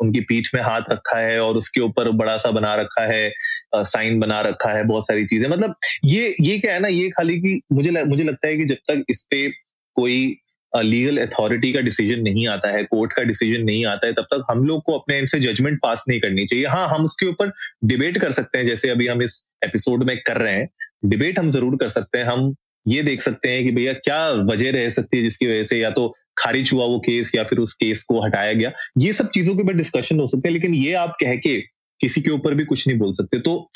उनकी 0.00 0.20
पीठ 0.20 0.48
में 0.54 0.62
हाथ 0.62 0.82
रखा 0.90 1.18
है 1.18 1.40
और 1.40 1.56
उसके 1.56 1.80
ऊपर 1.80 2.10
बड़ा 2.10 2.36
सा 2.36 2.50
बना 2.50 2.74
रखा 2.74 3.06
है 3.12 3.32
साइन 3.76 4.20
बना 4.20 4.40
रखा 4.40 4.72
है 4.72 4.84
बहुत 4.84 5.06
सारी 5.06 5.26
चीज़ें। 5.26 5.48
मतलब 5.48 5.74
ये 6.04 6.34
ये 6.40 6.58
क्या 6.58 6.74
है 6.74 6.80
ना 6.80 6.88
ये 6.88 7.08
खाली 7.08 7.38
की 7.38 7.60
मुझे 7.72 7.90
मुझे 7.90 8.24
लगता 8.24 8.48
है 8.48 8.56
कि 8.56 8.64
जब 8.64 8.76
तक 8.90 9.04
इस 9.08 9.28
पे 9.30 9.48
कोई 9.94 10.38
लीगल 10.82 11.18
अथॉरिटी 11.18 11.72
का 11.72 11.80
डिसीज़न 11.80 12.20
नहीं 12.20 12.46
आता 12.48 12.70
है 12.70 12.82
कोर्ट 12.84 13.12
का 13.12 13.22
डिसीज़न 13.22 13.62
नहीं 13.64 13.84
आता 13.86 14.06
है, 14.06 14.12
तब 14.12 14.26
तक 14.30 14.44
हम 14.50 14.64
लोग 14.64 14.82
को 14.82 14.92
अपने 14.92 15.16
एंड 15.16 15.28
से 15.28 15.40
जजमेंट 15.40 15.78
पास 15.82 16.04
नहीं 16.08 16.20
करनी 16.20 16.44
चाहिए। 16.46 16.66
हाँ 16.66 16.88
हम 16.88 17.04
उसके 17.04 17.26
ऊपर 17.26 17.52
डिबेट 17.84 18.18
कर 18.18 18.32
सकते 18.32 18.58
हैं, 18.58 18.66
जैसे 18.66 18.90
अभी 18.90 19.06
हम 19.06 19.22
इस 19.22 19.46
एपिसोड 19.64 20.04
में 20.04 20.16
कर 20.18 20.36
रहे 20.36 20.54
हैं। 20.54 20.68
डिबेट 21.04 21.38
हम 21.38 21.50
ज़रूर 21.50 21.76
कर 21.76 21.88
सकते 21.88 22.18
हैं। 22.18 22.24
हम 22.24 22.54
ये 22.86 23.02
देख 23.02 23.22
सकते 23.22 23.50
हैं 23.50 23.62
कि 23.64 23.70
भैया 23.70 23.92
क्या 23.94 24.28
वजह 24.50 24.70
रह 24.70 24.88
सकती 24.90 25.16
है 25.16 25.22
जिसकी 25.22 25.46
वजह 25.46 25.64
से 25.64 25.78
या 25.78 25.90
तो 25.90 26.08
खारिज 26.38 26.70
हुआ 26.72 26.84
वो 26.84 26.98
केस 26.98 27.32
या 27.34 27.44
फिर 27.44 27.58
उस 27.58 27.72
केस 27.74 28.02
को 28.02 28.24
हटाया 28.24 28.52
गया। 28.52 28.72
ये 28.98 29.12
सब 29.12 29.30
चीज़ों 29.30 29.54
के 29.56 29.62
ऊपर 29.62 29.74
डिस्कशन 29.74 30.20
हो 30.20 30.26
सकते 30.26 30.48
हैं, 30.48 30.52
लेकिन 30.52 30.74
ये 30.74 30.92
आप 30.94 31.16
कह 31.20 31.34
के 31.36 31.58
किसी 32.00 32.20
के 32.20 32.30
ऊपर 32.30 32.54
भी 32.54 32.64
कुछ 32.64 32.86
नहीं 32.88 32.98
बोल 32.98 33.12
सकते। 33.12 33.38
तो 33.40 33.70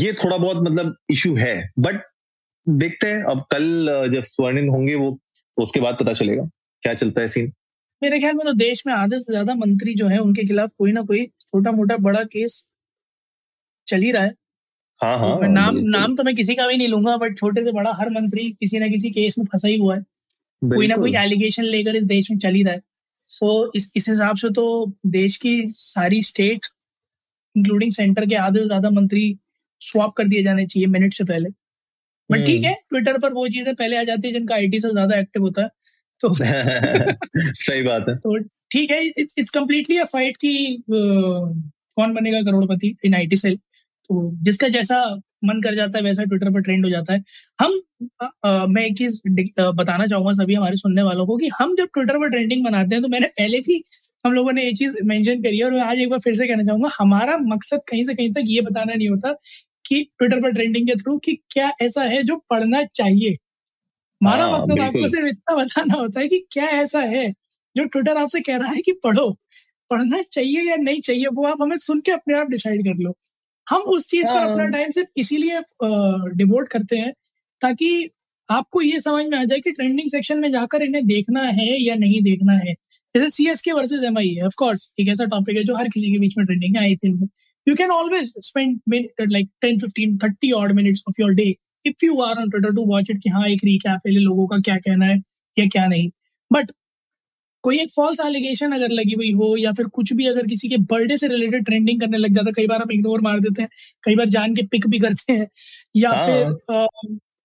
ये 0.00 0.12
थोड़ा 0.12 0.36
बहुत 0.36 0.62
मतलब 0.62 0.96
इशू 1.10 1.34
है। 1.36 1.70
बट 1.78 2.00
देखते 2.66 3.06
हैं, 3.06 3.22
अब 3.22 3.44
कल, 3.50 4.10
जब 4.12 4.22
स्वर्णिम 4.24 4.68
होंगे, 4.68 4.94
वो 4.94 5.18
तो 5.56 5.62
उसके 5.62 5.80
बाद 5.80 5.96
पता 6.00 6.12
चलेगा 6.14 6.44
क्या 6.82 6.94
चलता 6.94 7.20
है 7.20 7.28
सीन 7.28 7.52
मेरे 8.02 8.18
ख्याल 8.20 8.34
में 8.34 8.44
तो 8.46 8.52
देश 8.54 8.82
में 8.86 8.92
आधे 8.94 9.18
से 9.18 9.32
ज़्यादा 9.32 9.54
मंत्री 9.56 9.94
जो 9.94 10.06
है 10.08 10.18
उनके 10.18 10.46
खिलाफ 10.46 10.70
कोई 10.78 10.92
ना 10.92 11.02
कोई 11.02 11.24
छोटा 11.26 11.72
मोटा 11.72 11.96
बड़ा 12.06 12.22
केस 12.26 12.64
चल 13.86 14.00
ही 14.02 14.10
रहा 14.12 14.22
है। 14.22 14.34
हाँ 15.00 15.18
हाँ 15.18 15.36
तो 15.38 15.46
नाम 15.48 15.76
नाम 15.88 16.16
तो 16.16 16.24
मैं 16.24 16.34
किसी 16.36 16.54
का 16.54 16.66
भी 16.68 16.76
नहीं 16.76 16.88
लूँगा 16.88 17.16
बट 17.16 17.38
छोटे 17.38 17.62
से 17.62 17.72
बड़ा 17.72 17.92
हर 17.92 18.10
मंत्री 18.10 18.50
किसी 18.52 18.78
ना 18.78 18.88
किसी 18.88 19.10
केस 19.10 19.38
में 19.38 19.44
फंसा 19.46 19.68
ही 19.68 19.76
हुआ 19.78 19.96
है। 19.96 20.02
कोई 20.62 20.86
ना 20.86 20.96
कोई 20.96 21.14
एलिगेशन 21.16 21.64
लेकर 21.66 21.96
इस 21.96 22.04
देश 22.06 22.30
में 22.30 22.38
चल 22.38 22.54
ही 22.54 22.62
रहा 22.62 22.74
है। 22.74 22.80
सो 23.30 23.46
so, 23.64 23.70
इस 23.76 23.92
इस 23.96 24.08
हिसाब 24.08 24.36
से 24.36 24.50
तो 24.50 24.92
देश 25.08 25.36
की 25.36 25.56
सारी 25.68 26.22
स्टेट 26.22 26.66
इंक्लूडिंग 27.56 27.92
सेंटर 27.92 28.26
के 28.26 28.34
आधे 28.36 28.60
से 28.60 28.66
ज़्यादा 28.66 28.90
मंत्री 28.90 29.36
स्वाप 29.80 30.14
कर 30.16 30.28
दिए 30.28 30.42
जाने 30.42 30.66
चाहिए 30.66 30.86
मिनट 30.88 31.14
से 31.14 31.24
पहले। 31.24 31.48
बट 32.30 32.46
ठीक 32.46 32.64
है 32.64 32.74
ट्विटर 32.90 33.18
पर 33.18 33.32
वो 33.32 33.46
चीज़ें 33.48 33.74
पहले 33.74 33.96
आ 33.96 34.02
जाती 34.04 34.28
है 34.28 34.32
जिनका 34.34 34.54
आईटी 34.54 34.80
से 34.80 34.90
ज़्यादा 34.90 35.18
एक्टिव 35.18 35.42
होता 35.42 35.62
है 35.62 35.68
तो 36.20 36.28
सही 36.34 37.82
बात 37.82 38.08
है। 38.08 38.16
तो 38.16 38.38
ठीक 38.72 38.90
है 38.90 39.02
it's 39.18 39.34
it's 39.38 39.50
completely 39.50 39.96
a 39.98 40.04
fight 40.04 40.36
की 40.36 40.54
कौन 40.90 42.14
बनेगा 42.14 42.40
करोड़पति 42.42 42.94
इन 43.04 43.14
आईटी 43.14 43.36
सेल 43.36 43.56
तो 43.56 44.30
जिसका 44.44 44.68
जैसा 44.68 45.02
मन 45.44 45.60
कर 45.62 45.74
जाता 45.74 45.98
है 45.98 46.04
वैसा 46.04 46.24
ट्विटर 46.24 46.50
पर 46.52 46.60
ट्रेंड 46.62 46.84
हो 46.84 46.90
जाता 46.90 47.14
है। 47.14 47.22
हम 47.60 47.80
आ, 48.22 48.26
आ, 48.44 48.66
मैं 48.66 48.84
एक 48.86 48.96
चीज़ 48.98 49.20
बताना 49.72 50.06
चाहूँगा 50.06 50.32
सभी 50.34 50.54
हमारे 50.54 50.76
सुनने 50.76 51.02
वालों 51.02 51.26
को 51.26 51.36
कि 51.36 51.48
हम 51.54 51.74
जब 51.76 51.88
ट्विटर 51.94 52.18
पर 52.18 52.28
ट्रेंडिंग 52.30 52.64
बनाते 52.64 52.94
हैं 52.94 53.02
तो 53.02 53.08
मैंने 53.08 53.26
पहले 53.38 53.60
भी 53.60 53.82
हम 54.26 54.32
लोगों 54.32 54.52
ने 54.52 54.64
ये 54.64 54.72
चीज़ 54.74 54.96
मेंशन 55.04 55.42
करी 55.42 55.58
है 55.58 55.64
और 55.64 55.72
मैं 55.72 55.80
आज 55.82 55.98
एक 55.98 56.10
बार 56.10 56.18
फिर 56.18 56.34
से 56.34 56.46
कहना 56.48 56.64
चाहूँगा 56.64 56.88
हमारा 56.98 57.36
मकसद 57.44 57.80
कहीं 57.88 58.04
से 58.04 58.14
कहीं 58.14 58.32
तक 58.32 58.44
ये 58.46 58.60
बताना 58.60 58.94
नहीं 58.94 59.08
होता 59.08 59.34
कि 59.92 60.02
ट्विटर 60.18 60.40
पर 60.42 60.52
ट्रेंडिंग 60.52 60.88
के 60.88 60.94
थ्रू 60.96 61.18
कि 61.20 61.34
क्या 61.50 61.70
ऐसा 61.82 62.02
है 62.04 62.22
जो 62.24 62.36
पढ़ना 62.50 62.82
चाहिए? 62.94 63.36
हमारा 64.20 64.44
हाँ, 64.44 64.58
मकसद 64.58 64.80
आपको 64.80 65.06
सिर्फ़ 65.08 65.26
इतना 65.28 65.56
बताना 65.56 65.94
होता 65.94 66.20
है 66.20 66.28
कि 66.28 66.38
क्या 66.52 66.66
ऐसा 66.82 67.00
है 67.08 67.30
जो 67.76 67.84
ट्विटर 67.86 68.16
आपसे 68.18 68.40
कह 68.42 68.56
रहा 68.58 68.70
है 68.72 68.82
कि 68.82 68.92
पढ़ो। 69.04 69.30
पढ़ना 69.90 70.22
चाहिए 70.32 70.62
या 70.70 70.76
नहीं 70.78 71.00
चाहिए 71.02 71.26
वो 71.34 71.46
आप 71.46 71.62
हमें 71.62 71.76
सुन 71.78 72.00
के 72.00 72.12
अपने 72.12 72.38
आप 72.40 72.48
डिसाइड 72.50 72.82
कर 72.84 73.02
लो। 73.04 73.14
हम 73.66 73.82
उस 73.94 74.08
चीज़ 74.10 74.28
पर 74.28 74.42
अपना 74.42 74.64
टाइम 74.66 74.84
हाँ। 74.84 74.92
सिर्फ़ 74.92 75.08
इसीलिए 75.16 75.60
डिवोट 76.36 76.68
करते 76.68 76.96
हैं 76.98 77.12
ताकि 77.60 77.90
आपको 78.48 78.82
ये 78.82 79.00
समझ 79.00 79.24
में 79.26 79.38
आ 79.38 79.44
जाए 79.44 79.60
कि 79.60 79.72
ट्रेंडिंग 79.72 80.10
सेक्शन 80.10 80.38
में 80.40 80.50
जाकर 80.52 80.82
इन्हें 80.82 81.06
देखना 81.06 81.42
है 81.52 81.68
या 81.82 81.94
नहीं 81.96 82.22
देखना 82.22 82.54
है। 82.58 82.74
जैसे 83.14 83.30
C 83.30 83.46
S 83.50 83.60
K 83.60 83.72
versus 83.72 84.04
M 84.04 84.18
I 84.18 84.28
है 84.28 84.46
ऑफकोर्स 84.46 84.92
एक 85.00 85.08
ऐसा 85.08 85.24
टॉपिक 85.26 85.56
है 85.56 85.64
जो 85.64 85.76
हर 85.76 85.88
किसी 85.88 86.12
के 86.12 86.18
बीच 86.18 86.36
में 86.38 86.46
ट्रेंडिंग 86.46 86.76
है 86.76 86.82
I 86.82 86.96
think 87.66 87.68
you 87.70 87.74
can 87.76 87.90
always 87.90 88.32
spend 88.44 88.80
like 89.32 89.48
ten 89.62 89.78
fifteen 89.80 90.16
thirty 90.18 90.50
odd 90.52 90.72
minutes 90.72 91.02
of 91.08 91.20
your 91.20 91.32
day 91.34 91.54
if 91.84 92.04
you 92.04 92.20
are 92.22 92.38
on 92.40 92.50
Twitter 92.50 92.74
to 92.74 92.84
watch 92.86 93.10
it 93.10 93.18
कि 93.22 93.30
हाँ 93.30 93.46
एक 93.48 93.60
रीकैप 93.64 94.06
है 94.06 94.12
लोगों 94.14 94.46
का 94.48 94.58
क्या 94.60 94.76
कहना 94.78 95.06
है 95.06 95.16
या 95.56 95.66
क्या 95.68 95.86
नहीं। 95.86 96.10
बट 96.50 96.70
कोई 97.64 97.78
एक 97.80 97.90
फॉल्स 97.96 98.20
एलिगेशन 98.20 98.72
अगर 98.72 98.90
लगी 98.90 99.14
हुई 99.14 99.30
हो 99.32 99.56
या 99.58 99.72
फिर 99.72 99.86
कुछ 99.94 100.12
भी 100.12 100.26
अगर 100.26 100.46
किसी 100.46 100.68
के 100.68 100.76
बर्थडे 100.92 101.16
से 101.16 101.28
रिलेटेड 101.28 101.64
ट्रेंडिंग 101.66 102.00
करने 102.00 102.18
लग 102.18 102.34
जाता 102.34 102.48
है 102.48 102.52
कई 102.56 102.66
बार 102.68 102.82
हम 102.82 102.92
इग्नोर 102.92 103.20
मार 103.20 103.40
देते 103.40 103.62
हैं 103.62 103.68
कई 104.04 104.16
बार 104.16 104.28
जान 104.30 104.54
के 104.56 104.62
पिक 104.68 104.86
भी 104.88 104.98
करते 105.00 105.32
हैं 105.32 105.48
या 105.96 106.10
हाँ। 106.10 106.26
फिर 106.26 106.76
आ, 106.76 106.86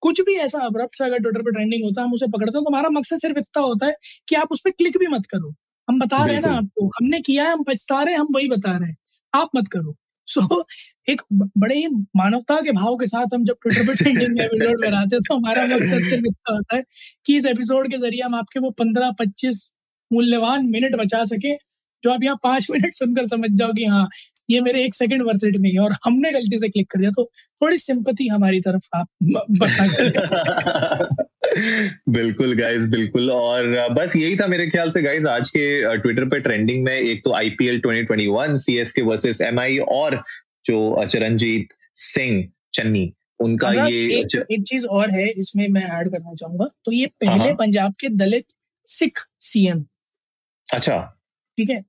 कुछ 0.03 0.21
भी 0.21 0.35
ऐसा 0.39 0.59
अब्रप्ट 0.65 0.97
से 0.97 1.05
अगर 1.05 1.19
ट्विटर 1.19 1.41
पर 1.43 1.51
ट्रेंडिंग 1.51 1.83
होता 1.83 2.01
है 2.01 2.07
हम 2.07 2.13
उसे 2.13 2.27
पकड़ते 2.27 2.57
हैं 2.57 2.63
तो 2.63 2.69
हमारा 2.69 2.89
मकसद 2.91 3.19
सिर्फ़ 3.19 3.37
इतना 3.39 3.63
होता 3.63 3.87
है 3.87 3.93
कि 4.29 4.35
आप 4.35 4.51
उस 4.51 4.61
पर 4.65 4.71
क्लिक 4.71 4.97
भी 4.97 5.07
मत 5.07 5.25
करो। 5.25 5.53
हम 5.87 5.99
बता 5.99 6.25
रहे 6.25 6.35
हैं 6.35 6.41
ना 6.41 6.53
आपको 6.57 6.87
हमने 6.89 7.21
किया 7.21 7.45
है 7.45 7.53
हम 7.53 7.63
पछता 7.63 8.01
रहे 8.03 8.13
हैं 8.13 8.19
हम 8.21 8.27
वही 8.35 8.47
बता 8.49 8.77
रहे 8.77 8.89
हैं। 8.89 8.97
आप 9.33 9.49
मत 9.55 9.67
करो। 9.67 9.95
सो 10.27 10.41
so, 10.41 10.63
एक 11.09 11.21
बड़े 11.33 11.75
ही 11.75 11.87
मानवता 11.87 12.55
के 12.61 12.71
भाव 12.71 12.95
के 12.95 13.07
साथ 13.07 13.25
हम 13.33 13.43
जब 13.45 13.55
ट्विटर 13.61 13.87
पर 13.87 13.95
ट्रेंडिंग 13.95 14.39
एपिसोड 14.41 14.81
बनाते 14.85 15.15
हैं 15.15 15.21
तो 15.27 15.35
हमारा 15.35 15.63
मकसद 15.65 15.99
सिर्फ़ 15.99 16.25
इतना 16.25 16.53
होता 16.53 16.75
है 16.75 16.83
कि 17.25 17.37
इस 17.37 17.45
एपिसोड 17.45 17.91
के 17.91 17.97
ज़रिए 17.97 18.21
हम 18.21 18.35
आपके 18.35 18.59
वो 18.59 18.69
पंद्रह 18.69 19.11
पच्चीस 19.11 19.73
मूल्यवान 20.13 20.65
मिनट 20.65 20.95
बचा 20.95 21.25
सके 21.25 21.55
जो 22.03 22.11
आप 22.11 22.23
यहाँ 22.23 22.39
पाँच 22.43 22.67
मिनट 22.71 22.93
सुनकर 22.93 23.27
समझ 23.27 23.49
जाओ 23.51 23.71
कि 23.71 23.85
हाँ 23.85 24.09
ये 24.49 24.61
मेरे 24.61 24.85
एक 24.85 24.95
सेकंड 24.95 25.21
वर्थ 25.21 25.39
इट 25.43 25.57
नहीं 25.57 25.73
है 25.73 25.79
और 25.79 25.95
हमने 26.05 26.31
गलती 26.31 26.59
से 26.59 26.69
क्लिक 26.69 26.91
कर 26.91 26.99
दिया। 26.99 27.11
तो 27.11 27.31
थोड़ी 27.61 27.77
सिंपति 27.77 28.27
हमारी 28.27 28.61
तरफ़ 28.61 28.87
आप 28.95 29.07
बता 29.51 29.87
बिल्कुल 32.09 32.55
गाइस 32.55 32.87
बिल्कुल। 32.87 33.31
और 33.31 33.89
बस 33.93 34.15
यही 34.15 34.35
था 34.35 34.47
मेरे 34.47 34.67
ख्याल 34.67 34.91
से 34.91 35.01
गाइस 35.01 35.25
आज 35.25 35.49
के 35.49 35.97
ट्विटर 35.97 36.25
पे 36.25 36.39
ट्रेंडिंग 36.39 36.83
में 36.83 36.93
एक 36.93 37.21
तो 37.23 37.33
आईपीएल 37.33 37.81
2021 37.81 38.57
सीएसके 38.57 39.01
वर्सेस 39.01 39.41
एमआई 39.41 39.77
और 39.77 40.23
जो 40.65 41.05
चरणजीत 41.05 41.67
सिंह 41.95 42.47
चन्नी 42.73 43.13
उनका 43.39 43.71
ये 43.71 44.19
एक, 44.19 44.45
एक 44.51 44.63
चीज़ 44.63 44.85
और 44.85 45.11
है 45.11 45.27
इसमें 45.29 45.67
मैं 45.67 45.83
ऐड 45.83 46.11
करना 46.11 46.33
चाहूँगा। 46.33 46.65
तो 46.85 46.91
ये 46.91 47.05
पहले 47.05 47.43
हाँ। 47.43 47.53
पंजाब 47.53 47.93
के 47.99 48.09
दलित 48.09 48.45
सिख 48.85 49.19
सीएम 49.39 49.85
अच्छा। 50.73 50.97
ठीक 51.57 51.69
है? 51.69 51.83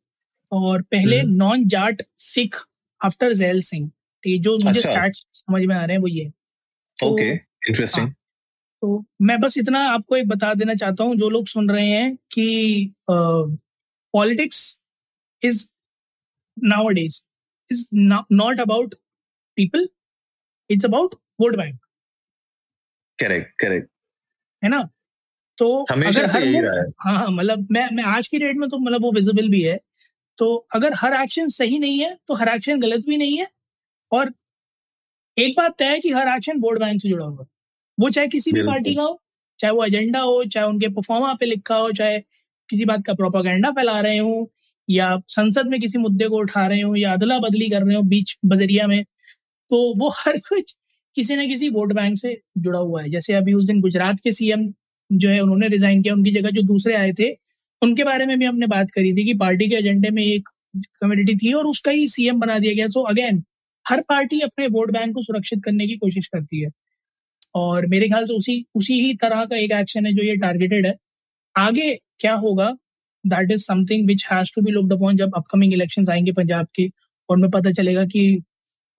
और 0.52 0.82
पहले 0.82 1.22
नॉन 1.22 1.56
हम्म। 1.56 1.68
जाट 1.68 2.02
सिख 2.18 2.56
आफ्टर 3.04 3.32
जैल 3.32 3.60
सिंह 3.60 3.90
जो 4.24 4.58
मुझे 4.64 4.78
अच्छा। 4.78 4.90
स्टार्ट 4.90 5.16
समझ 5.16 5.64
में 5.64 5.76
आ 5.76 5.84
रहे 5.84 5.96
हैं 5.96 6.02
वो 6.02 6.08
ये। 6.08 6.32
ओके 7.04 7.30
इंटरेस्टिंग 7.68 8.06
हाँ, 8.06 8.14
तो 8.82 9.04
मैं 9.22 9.38
बस 9.40 9.58
इतना 9.58 9.80
आपको 9.90 10.16
एक 10.16 10.28
बता 10.28 10.52
देना 10.54 10.74
चाहता 10.74 11.04
हूँ 11.04 11.16
जो 11.16 11.28
लोग 11.30 11.46
सुन 11.46 11.70
रहे 11.70 11.86
हैं 11.86 12.16
कि 12.32 12.94
politics 13.10 14.60
is 15.42 15.66
nowadays 16.88 17.22
is 17.68 17.88
not 17.94 18.60
about 18.60 18.94
people 19.56 19.88
it's 20.70 20.84
about 20.84 21.14
vote 21.40 21.56
bank 21.56 21.78
correct 23.18 23.52
correct 23.60 23.88
है 24.62 24.70
ना? 24.70 24.88
तो 25.58 25.68
अगर 25.82 26.26
हर 26.26 26.44
हाँ। 27.06 27.14
हाँ 27.18 27.30
मतलब 27.30 27.68
मैं 27.70 27.88
मैं 27.94 28.04
आज 28.04 28.28
की 28.28 28.38
डेट 28.38 28.56
में 28.56 28.68
तो 28.70 28.78
मतलब 28.78 29.02
वो 29.02 29.12
विजिबल 29.12 29.48
भी 29.48 29.62
है। 29.62 29.78
तो 30.38 30.54
अगर 30.74 30.94
हर 30.94 31.14
एक्शन 31.22 31.48
सही 31.48 31.78
नहीं 31.78 32.00
है 32.00 32.16
तो 32.28 32.34
हर 32.34 32.48
एक्शन 32.48 32.80
गलत 32.80 33.04
भी 33.06 33.16
नहीं 33.16 33.38
है 33.38 33.46
और 34.12 34.32
एक 35.36 35.54
बात 35.58 35.74
तय 35.78 35.84
है 35.84 35.98
कि 36.00 36.10
हर 36.10 36.28
एक्शन 36.28 36.60
वोट 36.60 36.78
बैंक 36.78 37.02
से 37.02 37.08
जुड़ा 37.08 37.26
हुआ 37.26 37.46
वो 37.98 38.10
चाहे 38.10 38.28
किसी 38.28 38.52
भी 38.52 38.62
पार्टी 38.62 38.94
का 38.94 39.02
हो 39.02 39.20
चाहे 39.58 39.72
वो 39.74 39.84
एजेंडा 39.84 40.20
हो 40.20 40.44
चाहे 40.46 40.66
उनके 40.66 40.88
परफॉर्मा 40.90 41.32
पे 41.34 41.46
लिखा 41.46 41.76
हो 41.76 41.90
चाहे 41.92 42.18
किसी 42.68 42.84
बात 42.84 43.04
का 43.06 43.14
प्रोपागेंडा 43.14 43.70
फैला 43.70 44.00
रहे 44.00 44.18
हो 44.18 44.50
या 44.88 45.16
संसद 45.28 45.66
में 45.66 45.80
किसी 45.80 45.98
मुद्दे 45.98 46.28
को 46.28 46.38
उठा 46.38 46.66
रहे 46.66 46.80
हो 46.80 46.94
या 46.96 47.12
अदला 47.12 47.38
बदली 47.38 47.68
कर 47.70 47.82
रहे 47.82 47.96
हो 47.96 48.02
बीच 48.08 48.36
बजरिया 48.46 48.86
में 48.86 49.02
तो 49.70 49.78
वो 49.98 50.08
हर 50.18 50.38
कुछ 50.48 50.74
किसी 51.16 51.36
न 51.36 51.46
किसी 51.48 51.68
वोट 51.70 51.92
बैंक 51.94 52.18
से 52.18 52.38
जुड़ा 52.58 52.78
हुआ 52.78 53.02
है। 53.02 53.10
जैसे 53.10 53.34
अभी 53.34 53.54
उस 53.54 53.66
दिन 53.66 53.80
गुजरात 53.80 54.20
के 54.20 54.32
सीएम 54.32 54.72
जो 55.10 55.28
है 55.30 55.40
उन्होंने 55.40 55.68
रिजाइन 55.68 56.02
किया 56.02 56.14
उनकी 56.14 56.30
जगह 56.32 56.50
जो 56.50 56.62
दूसरे 56.64 56.94
आए 56.96 57.12
थे 57.20 57.30
उनके 57.82 58.04
बारे 58.04 58.26
में 58.26 58.38
भी 58.38 58.44
हमने 58.44 58.66
बात 58.66 58.90
करी 58.90 59.12
थी 59.14 59.24
कि 59.24 59.34
पार्टी 59.36 59.68
के 59.70 59.76
एजेंडे 59.76 60.10
में 60.10 60.22
एक 60.24 60.48
कम्युनिटी 61.02 61.36
थी 61.36 61.52
और 61.52 61.66
उसका 61.66 61.90
ही 61.92 62.08
सीएम 62.08 62.40
बना 62.40 62.58
दिया 62.58 62.74
गया। 62.74 62.88
सो 62.88 63.02
अगेन 63.04 63.42
हर 63.86 64.00
पार्टी 64.08 64.40
अपने 64.40 64.66
वोट 64.68 64.92
बैंक 64.92 65.14
को 65.14 65.22
सुरक्षित 65.22 65.62
करने 65.64 65.86
की 65.86 65.96
कोशिश 65.98 66.26
करती 66.28 66.62
है। 66.62 66.70
और 67.54 67.86
मेरे 67.88 68.08
ख्याल 68.08 68.26
से 68.26 68.34
उसी 68.34 68.64
उसी 68.76 68.94
ही 69.02 69.14
तरह 69.16 69.44
का 69.46 69.56
एक 69.56 69.72
एक्शन 69.72 70.06
है 70.06 70.12
जो 70.14 70.24
ये 70.24 70.36
टारगेटेड 70.38 70.86
है। 70.86 70.94
आगे 71.56 71.94
क्या 72.20 72.34
होगा? 72.36 72.70
That 73.24 73.52
is 73.52 73.64
something 73.64 74.06
which 74.08 74.26
has 74.32 74.52
to 74.56 74.62
be 74.62 74.72
looked 74.72 74.92
upon 74.94 75.16
जब 75.16 75.32
अपकमिंग 75.36 75.72
इलेक्शन 75.74 76.06
आएँगे 76.10 76.32
पंजाब 76.34 76.66
के, 76.76 76.88
और 77.28 77.36
में 77.38 77.50
पता 77.50 77.70
चलेगा 77.72 78.04
कि 78.06 78.42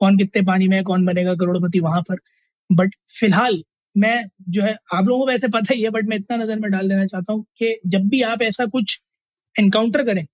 कौन 0.02 0.18
कितने 0.18 0.42
पानी 0.46 0.68
में 0.68 0.78
है, 0.78 0.84
कौन 0.84 1.06
बनेगा 1.06 1.36
करोड़पति 1.36 1.80
वहाँ 1.82 2.02
पर। 2.04 2.18
बट 2.70 2.96
फ़िलहाल 3.20 3.64
मैं 3.96 4.26
जो 4.50 4.62
है, 4.64 4.76
आप 4.96 5.06
लोगों 5.08 5.26
को 5.26 5.32
वैसे 5.32 5.48
पता 5.50 5.74
ही 5.76 5.82
है 5.84 5.90
बट 5.90 6.08
मैं 6.10 6.18
इतना 6.18 6.38
नज़र 6.38 6.60
में 6.60 6.72
डाल 6.72 6.90
देना 6.90 7.06
चाहता 7.08 7.34
हूँ 7.34 7.44
कि 7.60 7.76
जब 7.88 8.08
भी 8.10 8.22
आप 8.24 8.42
ऐसा 8.44 8.66
कुछ 8.68 9.00
एनकाउंटर 9.56 10.04
करें 10.06 10.26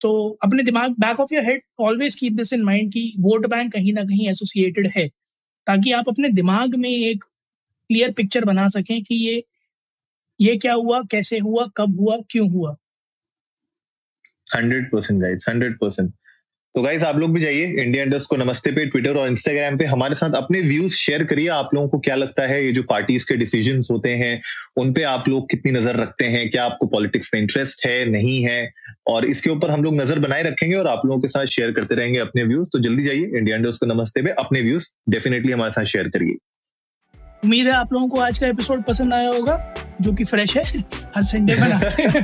तो 0.00 0.10
अपने 0.44 0.62
दिमाग 0.62 0.92
back 1.00 1.20
of 1.20 1.34
your 1.34 1.44
head 1.44 1.62
always 1.80 2.14
keep 2.16 2.32
this 2.34 2.52
in 2.52 2.62
mind 2.64 2.92
कि 2.92 3.12
वोट 3.20 3.46
बैंक 3.48 3.72
कहीं 3.72 3.92
ना 3.92 4.02
कहीं 4.04 4.28
एसोसिएटेड 4.30 4.88
है। 4.96 5.08
ताकि 5.66 5.92
आप 5.92 6.08
अपने 6.08 6.28
दिमाग 6.28 6.74
में 6.74 6.90
एक 6.90 7.24
क्लियर 7.88 8.12
पिक्चर 8.12 8.44
बना 8.44 8.68
सकें 8.68 9.02
कि 9.04 9.14
ये 9.14 9.44
ये 10.40 10.56
क्या 10.56 10.74
हुआ, 10.74 11.02
कैसे 11.02 11.38
हुआ, 11.38 11.66
कब 11.76 12.00
हुआ, 12.00 12.16
क्यों 12.30 12.50
हुआ। 12.50 12.76
Hundred 14.56 14.90
percent 14.90 15.22
guide 15.22 15.40
hundred 15.48 15.78
percent. 15.78 16.14
तो 16.74 16.82
गाइज़ 16.82 17.04
आप 17.04 17.16
लोग 17.18 17.32
भी 17.32 17.40
जाइए 17.40 17.64
इंडिया 17.80 18.04
इंडस्ट 18.04 18.28
को 18.28 18.36
नमस्ते 18.36 18.70
पे 18.72 18.84
ट्विटर 18.86 19.16
और 19.16 19.28
इंस्टाग्राम 19.28 19.76
पे। 19.78 19.84
हमारे 19.84 20.14
साथ 20.14 20.34
अपने 20.34 20.60
व्यूज़ 20.60 20.94
शेयर 20.94 21.24
करिए। 21.24 21.48
आप 21.48 21.70
लोगों 21.74 21.88
को 21.88 21.98
क्या 21.98 22.14
लगता 22.14 22.46
है, 22.46 22.64
ये 22.64 22.70
जो 22.72 22.82
पार्टीज़ 22.82 23.26
के 23.28 23.34
डिसीज़न 23.36 23.80
होते 23.90 24.10
हैं, 24.10 24.40
उन 24.76 24.92
पे 24.92 25.02
आप 25.02 25.28
लोग 25.28 25.50
कितनी 25.50 25.72
नज़र 25.72 25.96
रखते 25.96 26.24
हैं? 26.26 26.48
क्या 26.50 26.64
आपको 26.64 26.86
पॉलिटिक्स 26.86 27.30
में 27.34 27.40
इंटरेस्ट 27.40 27.84
है? 27.86 28.04
नहीं 28.10 28.40
है? 28.44 28.70
और 29.06 29.24
इसके 29.24 29.50
ऊपर 29.50 29.70
हम 29.70 29.84
लोग 29.84 30.00
नज़र 30.00 30.18
बनाए 30.18 30.42
रखेंगे 30.42 30.76
और 30.76 30.86
आप 30.86 31.02
लोगों 31.06 31.20
के 31.20 31.28
साथ 31.28 31.46
शेयर 31.46 31.72
करते 31.72 31.94
रहेंगे 31.94 32.18
अपने 32.18 32.42
व्यूज़ 32.44 32.68
तो 32.72 32.78
जल्दी 32.78 33.04
जाइए 33.04 33.38
इंडिया 33.38 33.56
इंडस्ट 33.56 33.80
को 33.80 33.86
नमस्ते 33.86 34.22
पे, 34.22 34.30
अपने 34.30 34.60
व्यूज़ 34.60 34.88
डेफिनेटली 35.10 35.52
हमारे 35.52 35.72
साथ 35.72 35.84
शेयर 35.84 36.08
करिए। 36.08 36.36
उम्मीद 37.42 37.66
है 37.66 37.72
आप 37.72 37.92
लोगों 37.92 38.08
को 38.08 38.18
आज 38.20 38.38
का 38.38 38.46
एपिसोड 38.46 38.82
पसंद 38.84 39.14
आया 39.14 39.28
होगा, 39.28 39.56
जो 40.00 40.12
कि 40.12 40.24
फ्रेश 40.24 40.56
है, 40.56 40.62
हर 41.14 41.22
संडे 41.24 41.54
बनाते 41.54 42.02
हैं। 42.02 42.22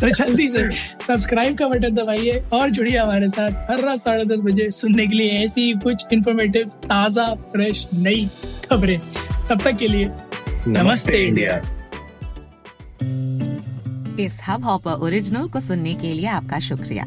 तो 0.00 0.08
जल्दी 0.08 0.48
से 0.48 0.64
सब्सक्राइब 1.06 1.56
का 1.58 1.68
बटन 1.68 1.94
दबाइए 1.94 2.42
और 2.52 2.70
जुड़िए 2.70 2.96
हमारे 2.96 3.28
साथ 3.28 3.70
हर 3.70 3.80
रात 3.80 4.00
साढ़े 4.00 4.24
दस 4.24 4.42
बजे 4.42 4.70
सुनने 4.70 5.06
के 5.06 5.16
लिए 5.16 5.38
ऐसी 5.44 5.72
कुछ 5.84 6.04
इन्फॉर्मेटिव 6.12 6.68
ताज़ा 6.84 7.26
फ्रेश 7.52 7.88
नई 7.94 8.28
खबरें। 8.64 8.98
तब 9.48 9.62
तक 9.62 9.76
के 9.78 9.88
लिए 9.88 10.10
नमस्ते 10.68 11.24
इंडिया 11.24 11.60
इस 14.24 14.38
हब 14.48 14.64
हॉपर 14.64 15.04
ओरिजिनल 15.04 15.48
को 15.48 15.60
सुनने 15.60 15.94
के 15.94 16.12
लिए 16.12 16.26
आपका 16.28 16.58
शुक्रिया। 16.60 17.06